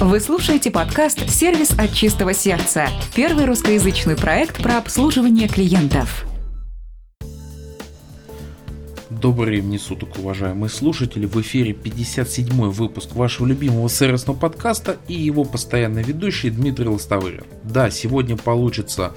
Вы 0.00 0.20
слушаете 0.20 0.70
подкаст 0.70 1.28
«Сервис 1.28 1.72
от 1.76 1.92
чистого 1.92 2.32
сердца»– 2.32 2.86
первый 3.16 3.46
русскоязычный 3.46 4.16
проект 4.16 4.62
про 4.62 4.78
обслуживание 4.78 5.48
клиентов. 5.48 6.24
Добрый 9.10 9.48
времени 9.48 9.76
суток, 9.76 10.16
уважаемые 10.16 10.70
слушатели. 10.70 11.26
В 11.26 11.40
эфире 11.40 11.72
57-й 11.72 12.70
выпуск 12.70 13.16
вашего 13.16 13.46
любимого 13.46 13.88
сервисного 13.88 14.36
подкаста 14.36 14.98
и 15.08 15.14
его 15.14 15.42
постоянный 15.42 16.04
ведущий 16.04 16.50
Дмитрий 16.50 16.86
Лостовырин. 16.86 17.42
Да, 17.64 17.90
сегодня 17.90 18.36
получится 18.36 19.16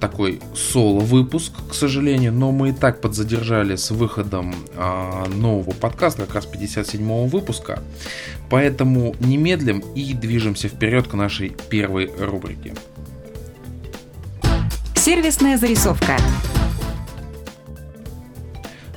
такой 0.00 0.40
соло-выпуск, 0.54 1.52
к 1.70 1.74
сожалению, 1.74 2.32
но 2.32 2.52
мы 2.52 2.70
и 2.70 2.72
так 2.72 3.00
подзадержали 3.00 3.76
с 3.76 3.90
выходом 3.90 4.54
а, 4.76 5.26
нового 5.28 5.70
подкаста, 5.70 6.26
как 6.26 6.34
раз 6.36 6.48
57-го 6.52 7.26
выпуска. 7.26 7.82
Поэтому 8.50 9.14
немедлим 9.20 9.82
и 9.94 10.12
движемся 10.14 10.68
вперед 10.68 11.08
к 11.08 11.14
нашей 11.14 11.56
первой 11.68 12.10
рубрике. 12.18 12.74
Сервисная 14.94 15.58
зарисовка. 15.58 16.16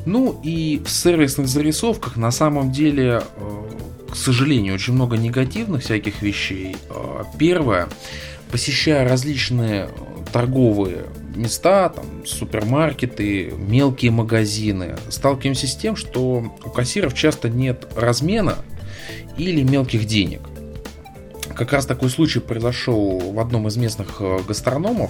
Ну 0.06 0.40
и 0.42 0.82
в 0.86 0.90
сервисных 0.90 1.48
зарисовках 1.48 2.16
на 2.16 2.32
самом 2.32 2.72
деле, 2.72 3.22
э, 3.36 3.70
к 4.10 4.16
сожалению, 4.16 4.76
очень 4.76 4.94
много 4.94 5.18
негативных 5.18 5.84
всяких 5.84 6.22
вещей. 6.22 6.78
Э, 6.90 7.24
первое, 7.38 7.90
посещая 8.50 9.08
различные 9.08 9.90
торговые 10.38 11.06
места, 11.36 11.90
там, 11.90 12.06
супермаркеты, 12.24 13.54
мелкие 13.58 14.12
магазины, 14.12 14.96
сталкиваемся 15.10 15.66
с 15.66 15.76
тем, 15.76 15.96
что 15.96 16.54
у 16.64 16.70
кассиров 16.70 17.16
часто 17.16 17.50
нет 17.50 17.88
размена 17.96 18.58
или 19.36 19.64
мелких 19.64 20.06
денег– 20.06 20.42
как 21.58 21.74
раз 21.74 21.86
такой 21.86 22.10
случай 22.10 22.40
произошел 22.40 23.20
в 23.20 23.40
одном 23.40 23.68
из 23.68 23.78
местных 23.78 24.18
э, 24.20 24.40
гастрономов, 24.48 25.10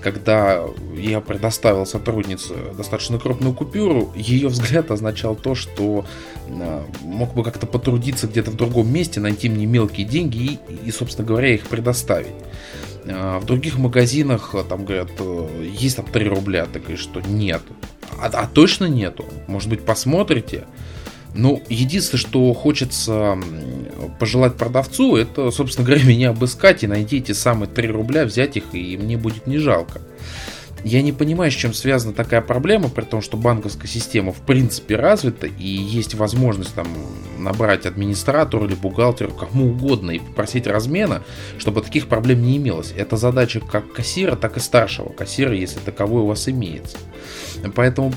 когда 0.00 0.62
я 0.96 1.20
предоставил 1.20 1.84
сотруднице 1.84 2.54
достаточно 2.76 3.18
крупную 3.18 3.54
купюру, 3.54 4.12
ее 4.14 4.48
взгляд 4.48 4.90
означал 4.90 5.34
то, 5.34 5.54
что 5.54 6.04
э, 6.46 6.82
мог 7.02 7.34
бы 7.34 7.42
как-то 7.42 7.66
потрудиться 7.66 8.28
где-то 8.28 8.52
в 8.52 8.56
другом 8.56 8.92
месте, 8.92 9.18
найти 9.18 9.48
мне 9.48 9.66
мелкие 9.66 10.06
деньги 10.06 10.36
и, 10.38 10.58
и 10.84 10.90
собственно 10.92 11.26
говоря, 11.26 11.52
их 11.54 11.66
предоставить. 11.66 12.34
Э, 13.04 13.38
в 13.38 13.44
других 13.44 13.78
магазинах 13.78 14.54
там 14.68 14.84
говорят, 14.84 15.10
есть 15.60 15.96
там 15.96 16.06
3 16.06 16.28
рубля, 16.28 16.66
ты 16.66 16.78
говоришь, 16.78 17.00
что 17.00 17.20
нет. 17.20 17.62
А, 18.20 18.26
а 18.26 18.46
точно 18.46 18.86
нету? 18.86 19.24
Может 19.46 19.68
быть, 19.68 19.84
посмотрите? 19.84 20.64
Ну, 21.34 21.62
единственное, 21.68 22.20
что 22.20 22.52
хочется 22.54 23.38
пожелать 24.18 24.56
продавцу, 24.56 25.16
это, 25.16 25.50
собственно 25.50 25.86
говоря, 25.86 26.04
меня 26.06 26.30
обыскать 26.30 26.82
и 26.82 26.86
найти 26.86 27.18
эти 27.18 27.32
самые 27.32 27.68
3 27.68 27.88
рубля, 27.88 28.24
взять 28.24 28.56
их, 28.56 28.64
и 28.72 28.96
мне 28.96 29.16
будет 29.16 29.46
не 29.46 29.58
жалко. 29.58 30.00
Я 30.84 31.02
не 31.02 31.12
понимаю, 31.12 31.50
с 31.50 31.54
чем 31.54 31.74
связана 31.74 32.14
такая 32.14 32.40
проблема, 32.40 32.88
при 32.88 33.04
том, 33.04 33.20
что 33.20 33.36
банковская 33.36 33.88
система 33.88 34.32
в 34.32 34.40
принципе 34.40 34.96
развита, 34.96 35.46
и 35.46 35.66
есть 35.66 36.14
возможность 36.14 36.74
там 36.74 36.88
набрать 37.38 37.86
администратору 37.86 38.66
или 38.66 38.74
бухгалтеру, 38.74 39.32
кому 39.32 39.70
угодно, 39.70 40.12
и 40.12 40.18
попросить 40.18 40.66
размена, 40.66 41.22
чтобы 41.58 41.82
таких 41.82 42.06
проблем 42.06 42.42
не 42.42 42.56
имелось. 42.56 42.92
Это 42.96 43.16
задача 43.16 43.60
как 43.60 43.92
кассира, 43.92 44.36
так 44.36 44.56
и 44.56 44.60
старшего 44.60 45.10
кассира, 45.10 45.54
если 45.54 45.80
таковой 45.80 46.22
у 46.22 46.26
вас 46.26 46.48
имеется. 46.48 46.96
Поэтому 47.74 48.14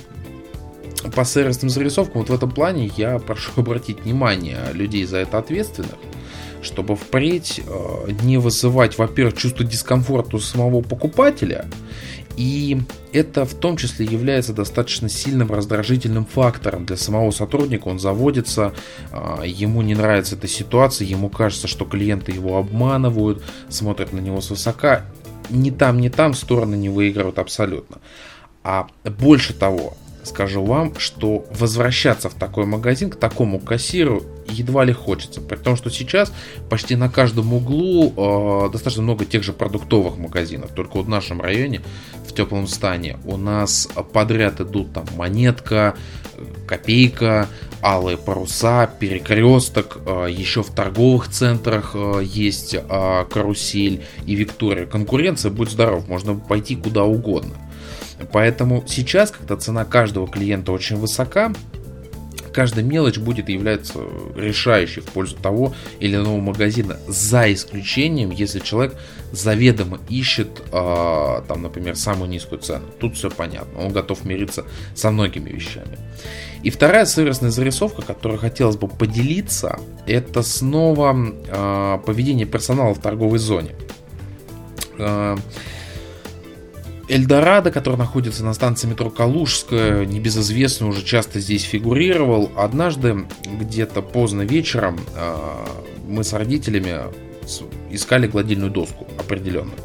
по 1.15 1.25
сервисным 1.25 1.69
зарисовкам, 1.69 2.21
вот 2.21 2.29
в 2.29 2.33
этом 2.33 2.51
плане 2.51 2.91
я 2.95 3.19
прошу 3.19 3.51
обратить 3.57 4.01
внимание 4.03 4.59
людей 4.73 5.05
за 5.05 5.17
это 5.17 5.37
ответственных, 5.37 5.95
чтобы 6.61 6.95
впредь 6.95 7.59
э, 7.65 8.11
не 8.23 8.37
вызывать, 8.37 8.97
во-первых, 8.97 9.37
чувство 9.37 9.65
дискомфорта 9.65 10.37
у 10.37 10.39
самого 10.39 10.81
покупателя, 10.81 11.65
и 12.35 12.81
это 13.11 13.45
в 13.45 13.53
том 13.53 13.77
числе 13.77 14.05
является 14.05 14.53
достаточно 14.53 15.09
сильным 15.09 15.51
раздражительным 15.51 16.25
фактором 16.25 16.85
для 16.85 16.97
самого 16.97 17.31
сотрудника. 17.31 17.87
Он 17.87 17.99
заводится, 17.99 18.73
э, 19.11 19.43
ему 19.45 19.81
не 19.81 19.95
нравится 19.95 20.35
эта 20.35 20.47
ситуация, 20.47 21.07
ему 21.07 21.29
кажется, 21.29 21.67
что 21.67 21.85
клиенты 21.85 22.31
его 22.31 22.57
обманывают, 22.57 23.43
смотрят 23.69 24.13
на 24.13 24.19
него 24.19 24.41
свысока. 24.41 25.05
Ни 25.49 25.69
там, 25.69 25.99
ни 25.99 26.09
там 26.09 26.33
стороны 26.33 26.75
не 26.75 26.89
выигрывают 26.89 27.37
абсолютно. 27.37 27.97
А 28.63 28.87
больше 29.03 29.53
того, 29.53 29.95
скажу 30.23 30.63
вам, 30.63 30.97
что 30.97 31.45
возвращаться 31.51 32.29
в 32.29 32.33
такой 32.33 32.65
магазин, 32.65 33.09
к 33.09 33.15
такому 33.15 33.59
кассиру 33.59 34.23
едва 34.47 34.85
ли 34.85 34.93
хочется. 34.93 35.41
При 35.41 35.57
том, 35.57 35.75
что 35.75 35.89
сейчас 35.89 36.33
почти 36.69 36.95
на 36.95 37.09
каждом 37.09 37.53
углу 37.53 38.13
э, 38.15 38.69
достаточно 38.71 39.03
много 39.03 39.25
тех 39.25 39.43
же 39.43 39.53
продуктовых 39.53 40.17
магазинов. 40.17 40.71
Только 40.71 40.97
вот 40.97 41.05
в 41.05 41.09
нашем 41.09 41.41
районе, 41.41 41.81
в 42.33 42.35
теплом 42.35 42.65
стане, 42.67 43.17
у 43.25 43.37
нас 43.37 43.87
подряд 44.11 44.59
идут 44.59 44.91
там 44.91 45.05
монетка, 45.15 45.95
копейка, 46.67 47.47
алые 47.83 48.17
паруса, 48.17 48.87
перекресток, 48.99 49.99
э, 50.05 50.27
еще 50.31 50.63
в 50.63 50.71
торговых 50.71 51.29
центрах 51.29 51.91
э, 51.93 52.21
есть 52.23 52.73
э, 52.73 53.25
карусель 53.31 54.03
и 54.25 54.33
Виктория. 54.33 54.87
Конкуренция, 54.87 55.51
будь 55.51 55.69
здоров, 55.69 56.07
можно 56.07 56.35
пойти 56.35 56.75
куда 56.75 57.03
угодно. 57.03 57.53
Поэтому 58.31 58.83
сейчас, 58.87 59.29
когда 59.29 59.55
цена 59.55 59.85
каждого 59.85 60.27
клиента 60.27 60.71
очень 60.71 60.95
высока, 60.95 61.53
каждая 62.53 62.85
мелочь 62.85 63.17
будет 63.17 63.49
являться 63.49 63.99
решающей 64.35 65.01
в 65.01 65.05
пользу 65.05 65.35
того 65.35 65.73
или 65.99 66.15
иного 66.15 66.39
магазина, 66.39 66.97
за 67.07 67.51
исключением, 67.51 68.31
если 68.31 68.59
человек 68.59 68.95
заведомо 69.31 69.99
ищет, 70.09 70.61
э, 70.71 71.41
там, 71.47 71.61
например, 71.61 71.95
самую 71.95 72.29
низкую 72.29 72.59
цену. 72.59 72.85
Тут 72.99 73.15
все 73.15 73.29
понятно, 73.29 73.81
он 73.81 73.91
готов 73.91 74.23
мириться 74.25 74.65
со 74.95 75.11
многими 75.11 75.49
вещами. 75.49 75.97
И 76.61 76.69
вторая 76.69 77.05
сервисная 77.05 77.51
зарисовка, 77.51 78.01
которой 78.01 78.37
хотелось 78.37 78.77
бы 78.77 78.87
поделиться, 78.87 79.79
это 80.05 80.43
снова 80.43 81.15
э, 81.15 81.99
поведение 82.05 82.45
персонала 82.45 82.93
в 82.93 82.99
торговой 82.99 83.39
зоне. 83.39 83.71
Э, 84.97 85.35
Эльдорадо, 87.09 87.69
который 87.69 87.97
находится 87.97 88.45
на 88.45 88.53
станции 88.53 88.87
метро 88.87 89.09
Калужская, 89.09 90.05
небезызвестный, 90.05 90.87
уже 90.87 91.03
часто 91.03 91.41
здесь 91.41 91.63
фигурировал. 91.63 92.49
Однажды, 92.55 93.25
где-то 93.59 94.01
поздно 94.01 94.43
вечером, 94.43 94.99
а, 95.15 95.67
мы 96.07 96.23
с 96.23 96.31
родителями 96.31 97.01
искали 97.91 98.27
гладильную 98.27 98.71
доску 98.71 99.05
определенную. 99.19 99.77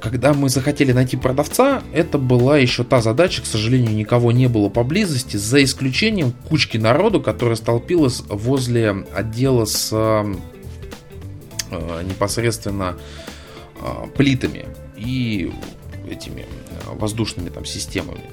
Когда 0.00 0.34
мы 0.34 0.48
захотели 0.48 0.92
найти 0.92 1.16
продавца, 1.16 1.82
это 1.92 2.16
была 2.18 2.58
еще 2.58 2.84
та 2.84 3.00
задача, 3.00 3.42
к 3.42 3.46
сожалению, 3.46 3.94
никого 3.94 4.30
не 4.30 4.48
было 4.48 4.68
поблизости, 4.68 5.36
за 5.36 5.62
исключением 5.64 6.32
кучки 6.48 6.76
народу, 6.76 7.20
которая 7.20 7.56
столпилась 7.56 8.22
возле 8.28 9.04
отдела 9.14 9.64
с 9.64 9.90
а, 9.92 10.24
непосредственно 12.04 12.96
а, 13.80 14.06
плитами 14.16 14.66
и 15.04 15.52
этими 16.08 16.40
э, 16.40 16.94
воздушными 16.94 17.48
там 17.48 17.64
системами. 17.64 18.24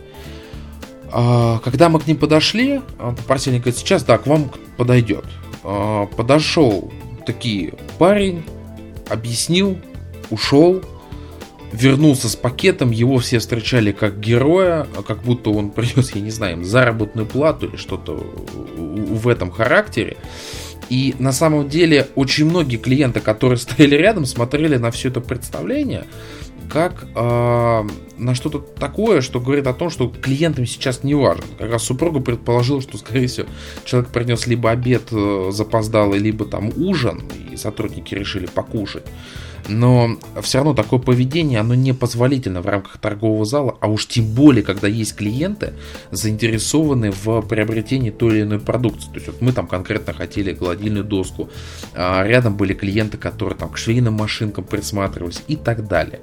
А, 1.11 1.59
когда 1.59 1.89
мы 1.89 1.99
к 1.99 2.07
ним 2.07 2.17
подошли, 2.17 2.81
а, 2.97 3.13
попросили, 3.13 3.57
говорит, 3.57 3.77
сейчас, 3.77 4.03
да, 4.03 4.17
к 4.17 4.27
вам 4.27 4.51
подойдет. 4.77 5.25
А, 5.63 6.05
подошел 6.05 6.91
такие 7.25 7.73
парень, 7.97 8.43
объяснил, 9.09 9.77
ушел, 10.29 10.81
вернулся 11.71 12.29
с 12.29 12.35
пакетом, 12.35 12.91
его 12.91 13.17
все 13.19 13.39
встречали 13.39 13.91
как 13.91 14.19
героя, 14.19 14.87
как 15.07 15.23
будто 15.23 15.49
он 15.51 15.71
принес, 15.71 16.13
я 16.13 16.21
не 16.21 16.31
знаю, 16.31 16.63
заработную 16.63 17.25
плату 17.25 17.67
или 17.67 17.75
что-то 17.75 18.13
в 18.15 19.27
этом 19.27 19.51
характере. 19.51 20.17
И 20.89 21.15
на 21.19 21.31
самом 21.31 21.69
деле 21.69 22.07
очень 22.15 22.45
многие 22.45 22.77
клиенты, 22.77 23.19
которые 23.19 23.57
стояли 23.57 23.95
рядом, 23.95 24.25
смотрели 24.25 24.77
на 24.77 24.89
все 24.89 25.09
это 25.09 25.21
представление 25.21 26.05
как 26.69 27.05
э, 27.15 27.87
на 28.17 28.35
что-то 28.35 28.59
такое, 28.59 29.21
что 29.21 29.39
говорит 29.39 29.67
о 29.67 29.73
том, 29.73 29.89
что 29.89 30.07
клиентам 30.07 30.65
сейчас 30.65 31.03
не 31.03 31.15
важно. 31.15 31.45
Как 31.57 31.71
раз 31.71 31.83
супруга 31.83 32.19
предположила, 32.19 32.81
что, 32.81 32.97
скорее 32.97 33.27
всего, 33.27 33.47
человек 33.85 34.11
принес 34.11 34.47
либо 34.47 34.69
обед 34.69 35.03
э, 35.11 35.49
запоздалый, 35.51 36.19
либо 36.19 36.45
там 36.45 36.71
ужин, 36.75 37.23
и 37.51 37.57
сотрудники 37.57 38.13
решили 38.13 38.45
покушать. 38.45 39.05
Но 39.69 40.17
все 40.41 40.59
равно 40.59 40.73
такое 40.73 40.99
поведение, 40.99 41.59
оно 41.59 41.75
не 41.75 41.93
позволительно 41.93 42.61
в 42.61 42.65
рамках 42.65 42.97
торгового 42.97 43.45
зала, 43.45 43.77
а 43.79 43.87
уж 43.87 44.07
тем 44.07 44.25
более, 44.25 44.63
когда 44.63 44.87
есть 44.87 45.15
клиенты, 45.15 45.73
заинтересованы 46.11 47.11
в 47.11 47.41
приобретении 47.41 48.09
той 48.09 48.37
или 48.37 48.41
иной 48.41 48.59
продукции. 48.59 49.07
То 49.09 49.15
есть 49.15 49.27
вот 49.27 49.41
мы 49.41 49.51
там 49.51 49.67
конкретно 49.67 50.13
хотели 50.13 50.53
гладильную 50.53 51.03
доску, 51.03 51.49
а 51.93 52.23
рядом 52.23 52.57
были 52.57 52.73
клиенты, 52.73 53.17
которые 53.17 53.57
там 53.57 53.69
к 53.69 53.77
швейным 53.77 54.15
машинкам 54.15 54.63
присматривались 54.63 55.43
и 55.47 55.55
так 55.55 55.87
далее. 55.87 56.19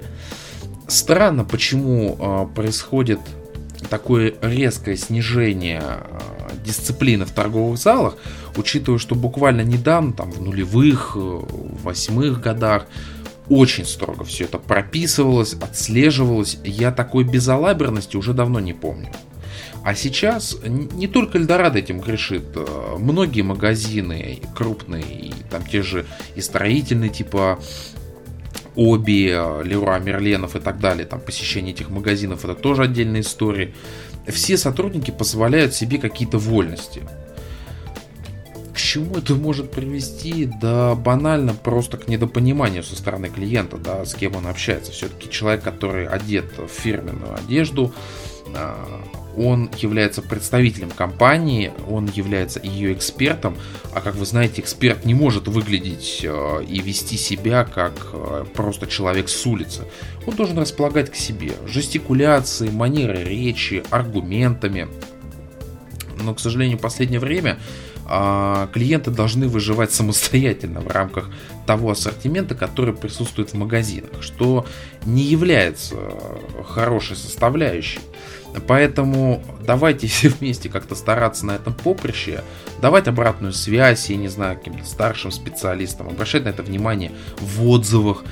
Странно, 0.87 1.43
почему 1.43 2.17
э, 2.19 2.55
происходит 2.55 3.19
такое 3.89 4.35
резкое 4.41 4.95
снижение 4.95 5.81
э, 5.83 6.17
дисциплины 6.65 7.25
в 7.25 7.31
торговых 7.31 7.77
залах, 7.77 8.15
учитывая, 8.55 8.99
что 8.99 9.15
буквально 9.15 9.61
недавно, 9.61 10.13
там 10.13 10.31
в 10.31 10.41
нулевых, 10.41 11.13
э, 11.15 11.39
восьмых 11.83 12.41
годах, 12.41 12.87
очень 13.49 13.85
строго 13.85 14.23
все 14.23 14.45
это 14.45 14.57
прописывалось, 14.57 15.53
отслеживалось. 15.53 16.57
Я 16.63 16.91
такой 16.91 17.23
безалаберности 17.23 18.17
уже 18.17 18.33
давно 18.33 18.59
не 18.59 18.73
помню. 18.73 19.09
А 19.83 19.95
сейчас 19.95 20.57
не 20.63 21.07
только 21.07 21.37
Эльдорадо 21.37 21.79
этим 21.79 22.01
грешит. 22.01 22.43
Э, 22.55 22.97
многие 22.97 23.41
магазины 23.41 24.41
крупные, 24.53 25.31
там 25.49 25.63
те 25.63 25.81
же 25.81 26.05
и 26.35 26.41
строительные, 26.41 27.09
типа 27.09 27.59
Оби, 28.75 29.29
Леруа 29.63 29.97
Мерленов 29.99 30.55
и 30.55 30.59
так 30.59 30.79
далее, 30.79 31.05
там 31.05 31.19
посещение 31.21 31.73
этих 31.73 31.89
магазинов, 31.89 32.43
это 32.43 32.53
тоже 32.53 32.83
отдельная 32.83 33.21
история. 33.21 33.73
Все 34.27 34.57
сотрудники 34.57 35.09
позволяют 35.09 35.73
себе 35.73 35.97
какие-то 35.99 36.37
вольности. 36.37 37.01
Чему 38.87 39.17
это 39.17 39.35
может 39.35 39.69
привести? 39.69 40.45
Да 40.45 40.95
банально 40.95 41.53
просто 41.53 41.97
к 41.97 42.07
недопониманию 42.07 42.83
со 42.83 42.95
стороны 42.95 43.27
клиента, 43.27 43.75
да, 43.75 44.05
с 44.05 44.15
кем 44.15 44.37
он 44.37 44.47
общается. 44.47 44.93
Все-таки 44.93 45.29
человек, 45.29 45.61
который 45.61 46.07
одет 46.07 46.45
в 46.57 46.69
фирменную 46.69 47.35
одежду, 47.35 47.93
а, 48.55 49.03
он 49.35 49.69
является 49.77 50.21
представителем 50.21 50.89
компании, 50.89 51.73
он 51.89 52.05
является 52.05 52.61
ее 52.63 52.93
экспертом, 52.93 53.57
а 53.93 53.99
как 53.99 54.15
вы 54.15 54.25
знаете, 54.25 54.61
эксперт 54.61 55.03
не 55.03 55.13
может 55.13 55.49
выглядеть 55.49 56.21
э, 56.23 56.63
и 56.63 56.79
вести 56.79 57.17
себя 57.17 57.65
как 57.65 57.91
э, 58.13 58.45
просто 58.53 58.87
человек 58.87 59.27
с 59.27 59.45
улицы. 59.45 59.81
Он 60.25 60.33
должен 60.33 60.57
располагать 60.59 61.11
к 61.11 61.15
себе 61.15 61.55
жестикуляцией, 61.65 62.71
манерой 62.71 63.25
речи, 63.25 63.83
аргументами. 63.89 64.87
Но, 66.23 66.33
к 66.33 66.39
сожалению, 66.39 66.77
в 66.77 66.81
последнее 66.81 67.19
время 67.19 67.59
клиенты 68.73 69.11
должны 69.11 69.47
выживать 69.47 69.91
самостоятельно 69.91 70.79
в 70.79 70.87
рамках 70.87 71.29
того 71.65 71.91
ассортимента, 71.91 72.55
который 72.55 72.93
присутствует 72.93 73.49
в 73.49 73.53
магазинах, 73.55 74.21
что 74.21 74.65
не 75.05 75.23
является 75.23 75.95
хорошей 76.65 77.17
составляющей. 77.17 77.99
Поэтому 78.65 79.43
давайте 79.65 80.07
все 80.07 80.29
вместе 80.29 80.69
как-то 80.69 80.95
стараться 80.95 81.45
на 81.45 81.51
этом 81.51 81.73
поприще, 81.73 82.43
давать 82.81 83.07
обратную 83.07 83.53
связь, 83.53 84.09
я 84.09 84.15
не 84.15 84.27
знаю, 84.29 84.57
каким-то 84.57 84.85
старшим 84.85 85.31
специалистам, 85.31 86.07
обращать 86.07 86.45
на 86.45 86.49
это 86.49 86.63
внимание 86.63 87.11
в 87.39 87.67
отзывах. 87.67 88.23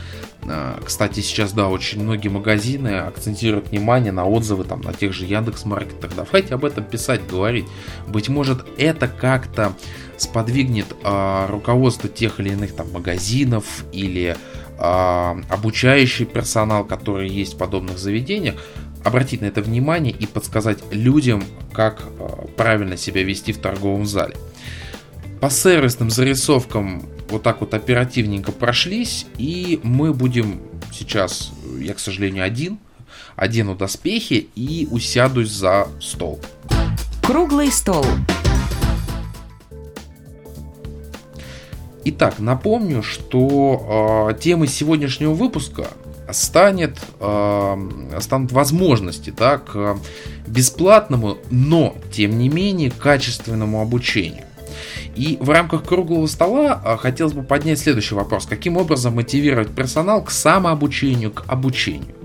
А, 0.48 0.80
кстати, 0.84 1.22
сейчас, 1.22 1.54
да, 1.54 1.70
очень 1.70 2.04
многие 2.04 2.28
магазины 2.28 3.00
акцентируют 3.00 3.70
внимание 3.70 4.12
на 4.12 4.26
отзывы 4.26 4.64
там 4.64 4.82
на 4.82 4.94
тех 4.94 5.14
же 5.14 5.26
Яндекс 5.26 5.66
Маркетах. 5.66 6.12
Давайте 6.16 6.54
об 6.54 6.66
этом 6.66 6.84
писать, 6.84 7.26
говорить. 7.28 7.66
Быть 8.08 8.30
может, 8.30 8.66
это 8.78 9.08
как-то 9.08 9.74
сподвигнет 10.18 10.88
э, 11.04 11.46
руководство 11.50 12.10
тех 12.10 12.40
или 12.40 12.50
иных 12.50 12.76
там 12.76 12.92
магазинов 12.92 13.86
или 13.92 14.36
э, 14.78 15.36
обучающий 15.50 16.26
персонал, 16.26 16.86
который 16.86 17.28
есть 17.28 17.56
в 17.56 17.58
подобных 17.58 17.98
заведениях, 17.98 18.56
обратить 19.04 19.42
на 19.42 19.46
это 19.46 19.62
внимание 19.62 20.14
и 20.14 20.26
подсказать 20.26 20.80
людям, 20.92 21.44
как 21.74 22.04
э, 22.20 22.28
правильно 22.56 22.98
себя 22.98 23.24
вести 23.24 23.52
в 23.52 23.58
торговом 23.58 24.06
зале. 24.06 24.36
По 25.42 25.50
сервисным 25.50 26.10
зарисовкам 26.10 27.04
вот 27.30 27.44
так 27.44 27.62
вот 27.62 27.74
оперативненько 27.74 28.52
прошлись, 28.52 29.26
и 29.38 29.80
мы 29.84 30.14
будем 30.14 30.62
сейчас, 30.92 31.52
я, 31.80 31.94
к 31.94 32.00
сожалению, 32.00 32.44
один, 32.44 32.80
одену 33.36 33.76
доспехи 33.76 34.50
и 34.56 34.88
усядусь 34.92 35.52
за 35.52 35.88
стол. 36.00 36.40
Круглый 37.22 37.72
стол. 37.72 38.06
Итак, 42.08 42.36
напомню, 42.38 43.02
что 43.02 44.30
э, 44.30 44.40
темой 44.40 44.68
сегодняшнего 44.68 45.34
выпуска 45.34 45.88
станет, 46.32 47.00
э, 47.20 48.20
станут 48.20 48.52
возможности 48.52 49.34
да, 49.36 49.58
к 49.58 49.98
бесплатному, 50.46 51.40
но 51.50 51.96
тем 52.12 52.38
не 52.38 52.48
менее 52.48 52.92
качественному 52.92 53.82
обучению. 53.82 54.44
И 55.16 55.38
в 55.40 55.50
рамках 55.50 55.84
круглого 55.84 56.28
стола 56.28 56.82
э, 56.84 56.98
хотелось 56.98 57.34
бы 57.34 57.44
поднять 57.44 57.80
следующий 57.80 58.16
вопрос. 58.16 58.46
Каким 58.46 58.78
образом 58.78 59.16
мотивировать 59.16 59.70
персонал 59.70 60.24
к 60.24 60.32
самообучению, 60.32 61.32
к 61.32 61.44
обучению? 61.48 62.16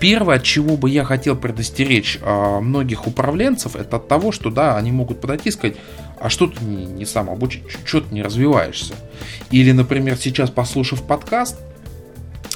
Первое, 0.00 0.36
от 0.36 0.42
чего 0.42 0.76
бы 0.76 0.90
я 0.90 1.04
хотел 1.04 1.36
предостеречь 1.36 2.18
э, 2.20 2.60
многих 2.60 3.06
управленцев, 3.06 3.76
это 3.76 3.96
от 3.96 4.08
того, 4.08 4.32
что 4.32 4.50
да, 4.50 4.76
они 4.76 4.92
могут 4.92 5.20
подойти 5.20 5.48
и 5.48 5.52
сказать, 5.52 5.76
а 6.20 6.28
что 6.30 6.46
ты 6.46 6.64
не, 6.64 6.86
не 6.86 7.04
самообучен, 7.04 7.62
что 7.84 8.00
ты 8.00 8.14
не 8.14 8.22
развиваешься? 8.22 8.94
Или, 9.50 9.72
например, 9.72 10.16
сейчас 10.16 10.50
послушав 10.50 11.02
подкаст, 11.06 11.58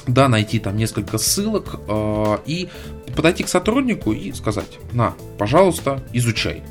да, 0.07 0.27
найти 0.27 0.59
там 0.59 0.75
несколько 0.75 1.17
ссылок 1.17 1.79
э, 1.87 2.37
и 2.45 2.69
подойти 3.15 3.43
к 3.43 3.47
сотруднику 3.47 4.11
и 4.11 4.31
сказать, 4.33 4.79
на, 4.91 5.13
пожалуйста, 5.37 6.03
изучай. 6.13 6.63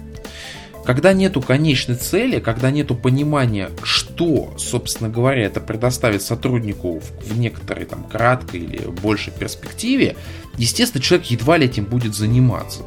Когда 0.85 1.13
нету 1.13 1.43
конечной 1.43 1.97
цели, 1.97 2.39
когда 2.41 2.71
нету 2.71 2.95
понимания, 2.95 3.71
что, 3.83 4.55
собственно 4.57 5.11
говоря, 5.11 5.45
это 5.45 5.61
предоставит 5.61 6.23
сотруднику 6.23 7.01
в, 7.01 7.33
в 7.33 7.39
некоторой 7.39 7.85
там 7.85 8.05
краткой 8.05 8.61
или 8.61 8.87
большей 8.87 9.33
перспективе, 9.33 10.17
естественно, 10.57 11.03
человек 11.03 11.27
едва 11.27 11.59
ли 11.59 11.67
этим 11.67 11.85
будет 11.85 12.15
заниматься. 12.15 12.83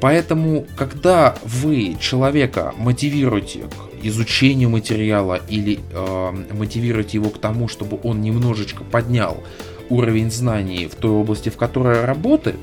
Поэтому, 0.00 0.66
когда 0.76 1.36
вы 1.44 1.96
человека 2.00 2.72
мотивируете 2.78 3.64
к 3.64 4.04
изучению 4.04 4.70
материала 4.70 5.40
или 5.48 5.80
э, 5.92 6.54
мотивировать 6.54 7.12
его 7.12 7.28
к 7.28 7.38
тому, 7.38 7.68
чтобы 7.68 7.98
он 8.02 8.22
немножечко 8.22 8.82
поднял 8.82 9.42
уровень 9.90 10.30
знаний 10.30 10.86
в 10.86 10.94
той 10.94 11.10
области, 11.10 11.50
в 11.50 11.56
которой 11.56 12.04
работает, 12.04 12.56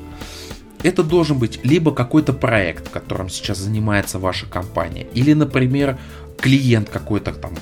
это 0.82 1.02
должен 1.02 1.38
быть 1.38 1.60
либо 1.64 1.92
какой-то 1.92 2.32
проект, 2.32 2.88
которым 2.88 3.28
сейчас 3.28 3.58
занимается 3.58 4.18
ваша 4.18 4.46
компания, 4.46 5.06
или, 5.14 5.32
например, 5.32 5.98
клиент 6.40 6.88
какой-то 6.88 7.32
там 7.32 7.54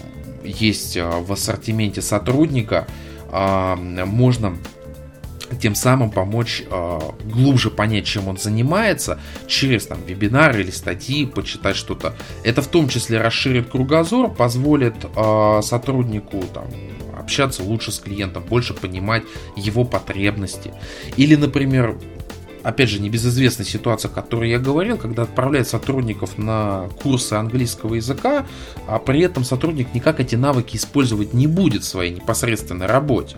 есть 0.45 0.97
э, 0.97 1.05
в 1.05 1.33
ассортименте 1.33 2.03
сотрудника, 2.03 2.87
можно 3.33 4.57
тем 5.61 5.75
самым 5.75 6.11
помочь 6.11 6.63
э, 6.69 6.99
глубже 7.25 7.71
понять, 7.71 8.07
чем 8.07 8.29
он 8.29 8.37
занимается, 8.37 9.19
через 9.47 9.87
там 9.87 9.99
вебинары 10.05 10.63
или 10.63 10.71
статьи, 10.71 11.27
почитать 11.27 11.77
что-то. 11.77 12.15
Это 12.45 12.63
в 12.63 12.69
том 12.69 12.89
числе 12.89 13.21
расширит 13.21 13.69
кругозор, 13.69 14.33
позволит 14.33 14.95
э, 15.05 15.61
сотруднику 15.63 16.43
там, 16.53 16.67
общаться 17.19 17.63
лучше 17.63 17.93
с 17.93 17.99
клиентом, 17.99 18.45
больше 18.45 18.75
понимать 18.75 19.23
его 19.57 19.85
потребности. 19.85 20.73
Или, 21.17 21.37
например, 21.37 21.97
опять 22.67 22.89
же, 22.91 23.01
небезызвестная 23.01 23.65
ситуация, 23.65 24.11
о 24.11 24.15
которой 24.15 24.51
я 24.51 24.59
говорил, 24.59 24.99
когда 24.99 25.23
отправляют 25.23 25.69
сотрудников 25.69 26.37
на 26.37 26.89
курсы 27.01 27.35
английского 27.35 27.95
языка, 27.95 28.45
а 28.89 28.99
при 28.99 29.21
этом 29.21 29.45
сотрудник 29.45 29.95
никак 29.95 30.19
эти 30.19 30.35
навыки 30.35 30.77
использовать 30.77 31.33
не 31.33 31.47
будет 31.47 31.85
в 31.85 31.87
своей 31.87 32.13
непосредственной 32.13 32.87
работе. 32.87 33.37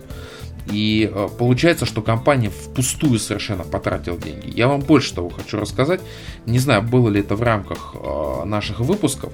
И 0.71 1.11
э, 1.11 1.27
получается, 1.37 1.85
что 1.85 2.01
компания 2.01 2.49
впустую 2.49 3.19
совершенно 3.19 3.63
потратила 3.63 4.17
деньги. 4.17 4.51
Я 4.55 4.67
вам 4.67 4.81
больше 4.81 5.13
того 5.13 5.29
хочу 5.29 5.59
рассказать. 5.59 6.01
Не 6.45 6.59
знаю, 6.59 6.81
было 6.81 7.09
ли 7.09 7.19
это 7.19 7.35
в 7.35 7.43
рамках 7.43 7.95
э, 7.95 8.45
наших 8.45 8.79
выпусков. 8.79 9.31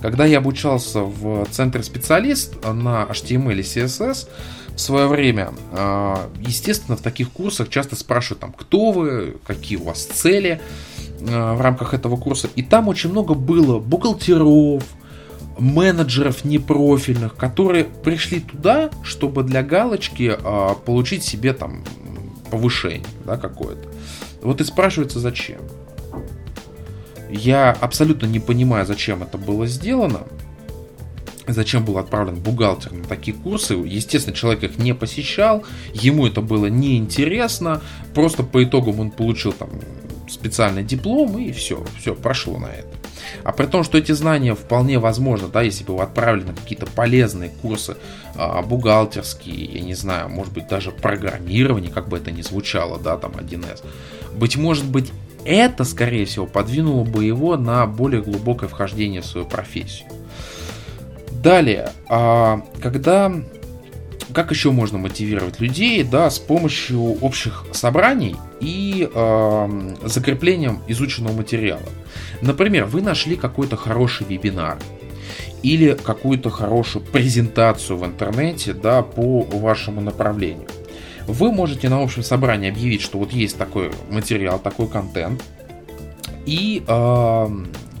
Когда 0.00 0.24
я 0.26 0.38
обучался 0.38 1.00
в 1.00 1.46
центре 1.50 1.82
специалист 1.82 2.64
на 2.64 3.04
HTML 3.04 3.58
и 3.58 3.62
CSS, 3.62 4.28
в 4.76 4.80
свое 4.80 5.08
время, 5.08 5.50
э, 5.72 6.16
естественно, 6.40 6.96
в 6.96 7.00
таких 7.00 7.32
курсах 7.32 7.68
часто 7.68 7.96
спрашивают, 7.96 8.40
там, 8.40 8.52
кто 8.52 8.92
вы, 8.92 9.36
какие 9.44 9.78
у 9.78 9.84
вас 9.84 10.04
цели 10.04 10.60
в 11.18 11.60
рамках 11.60 11.94
этого 11.94 12.16
курса. 12.16 12.48
И 12.56 12.62
там 12.62 12.88
очень 12.88 13.10
много 13.10 13.32
было 13.32 13.78
бухгалтеров, 13.78 14.84
менеджеров 15.58 16.44
непрофильных, 16.44 17.34
которые 17.36 17.84
пришли 17.84 18.40
туда, 18.40 18.90
чтобы 19.02 19.42
для 19.42 19.62
галочки 19.62 20.36
а, 20.38 20.74
получить 20.74 21.22
себе 21.22 21.52
там 21.52 21.84
повышение, 22.50 23.06
да, 23.24 23.36
какое-то. 23.36 23.88
Вот 24.42 24.60
и 24.60 24.64
спрашивается, 24.64 25.20
зачем. 25.20 25.60
Я 27.30 27.72
абсолютно 27.72 28.26
не 28.26 28.38
понимаю, 28.38 28.86
зачем 28.86 29.22
это 29.22 29.38
было 29.38 29.66
сделано, 29.66 30.20
зачем 31.52 31.84
был 31.84 31.98
отправлен 31.98 32.36
бухгалтер 32.36 32.92
на 32.92 33.04
такие 33.04 33.36
курсы. 33.36 33.74
Естественно, 33.74 34.36
человек 34.36 34.64
их 34.64 34.78
не 34.78 34.94
посещал, 34.94 35.64
ему 35.94 36.26
это 36.26 36.40
было 36.40 36.66
неинтересно, 36.66 37.82
просто 38.14 38.42
по 38.42 38.62
итогам 38.62 39.00
он 39.00 39.10
получил 39.10 39.52
там 39.52 39.70
специальный 40.28 40.82
диплом 40.82 41.38
и 41.38 41.52
все, 41.52 41.84
все, 41.98 42.14
прошло 42.14 42.58
на 42.58 42.66
это. 42.66 42.88
А 43.44 43.52
при 43.52 43.66
том, 43.66 43.84
что 43.84 43.98
эти 43.98 44.12
знания 44.12 44.54
вполне 44.54 44.98
возможно, 44.98 45.48
да, 45.48 45.62
если 45.62 45.84
бы 45.84 45.96
вы 45.96 46.02
отправили 46.02 46.44
на 46.44 46.54
какие-то 46.54 46.86
полезные 46.86 47.50
курсы 47.62 47.96
а, 48.34 48.62
бухгалтерские, 48.62 49.64
я 49.64 49.80
не 49.80 49.94
знаю, 49.94 50.28
может 50.28 50.52
быть 50.52 50.68
даже 50.68 50.90
программирование, 50.90 51.90
как 51.90 52.08
бы 52.08 52.16
это 52.16 52.30
ни 52.30 52.42
звучало, 52.42 52.98
да, 52.98 53.16
там 53.16 53.32
1С, 53.32 53.84
быть 54.36 54.56
может 54.56 54.84
быть 54.84 55.12
это, 55.44 55.84
скорее 55.84 56.24
всего, 56.26 56.46
подвинуло 56.46 57.04
бы 57.04 57.24
его 57.24 57.56
на 57.56 57.86
более 57.86 58.22
глубокое 58.22 58.68
вхождение 58.68 59.20
в 59.20 59.26
свою 59.26 59.46
профессию. 59.46 60.08
Далее, 61.46 61.90
а, 62.08 62.60
когда 62.82 63.32
как 64.32 64.50
еще 64.50 64.72
можно 64.72 64.98
мотивировать 64.98 65.60
людей, 65.60 66.02
да, 66.02 66.28
с 66.28 66.40
помощью 66.40 67.00
общих 67.20 67.64
собраний 67.70 68.34
и 68.58 69.08
э, 69.14 69.94
закреплением 70.02 70.82
изученного 70.88 71.34
материала. 71.34 71.88
Например, 72.42 72.84
вы 72.86 73.00
нашли 73.00 73.36
какой-то 73.36 73.76
хороший 73.76 74.26
вебинар 74.26 74.76
или 75.62 75.94
какую-то 75.94 76.50
хорошую 76.50 77.04
презентацию 77.04 77.96
в 77.96 78.04
интернете, 78.04 78.74
да, 78.74 79.02
по 79.02 79.42
вашему 79.42 80.00
направлению. 80.00 80.66
Вы 81.28 81.52
можете 81.52 81.88
на 81.88 82.02
общем 82.02 82.24
собрании 82.24 82.70
объявить, 82.70 83.02
что 83.02 83.18
вот 83.18 83.32
есть 83.32 83.56
такой 83.56 83.92
материал, 84.10 84.58
такой 84.58 84.88
контент, 84.88 85.44
и 86.44 86.82
э, 86.86 87.48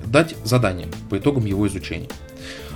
дать 0.04 0.34
задание 0.42 0.88
по 1.08 1.16
итогам 1.16 1.46
его 1.46 1.64
изучения 1.68 2.08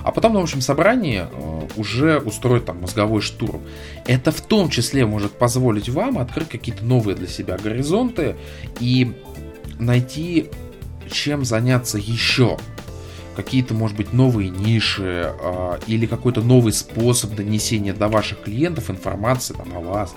а 0.03 0.11
потом 0.11 0.33
на 0.33 0.41
общем 0.41 0.61
собрании 0.61 1.27
э, 1.29 1.67
уже 1.75 2.19
устроить 2.19 2.65
там 2.65 2.81
мозговой 2.81 3.21
штурм. 3.21 3.61
Это 4.05 4.31
в 4.31 4.41
том 4.41 4.69
числе 4.69 5.05
может 5.05 5.31
позволить 5.33 5.89
вам 5.89 6.17
открыть 6.17 6.49
какие-то 6.49 6.83
новые 6.83 7.15
для 7.15 7.27
себя 7.27 7.57
горизонты 7.57 8.35
и 8.79 9.13
найти 9.79 10.49
чем 11.11 11.45
заняться 11.45 11.97
еще. 11.97 12.57
Какие-то, 13.35 13.73
может 13.73 13.95
быть, 13.95 14.13
новые 14.13 14.49
ниши 14.49 15.33
э, 15.41 15.79
или 15.87 16.05
какой-то 16.05 16.41
новый 16.41 16.73
способ 16.73 17.33
донесения 17.33 17.93
до 17.93 18.07
ваших 18.07 18.41
клиентов 18.41 18.89
информации 18.89 19.53
там, 19.53 19.75
о 19.75 19.79
вас. 19.79 20.15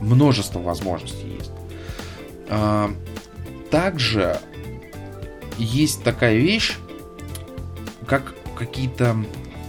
Множество 0.00 0.58
возможностей 0.58 1.36
есть. 1.38 1.50
Э, 2.48 2.88
также 3.70 4.38
есть 5.58 6.02
такая 6.02 6.36
вещь, 6.36 6.76
как 8.06 8.34
какие-то 8.56 9.16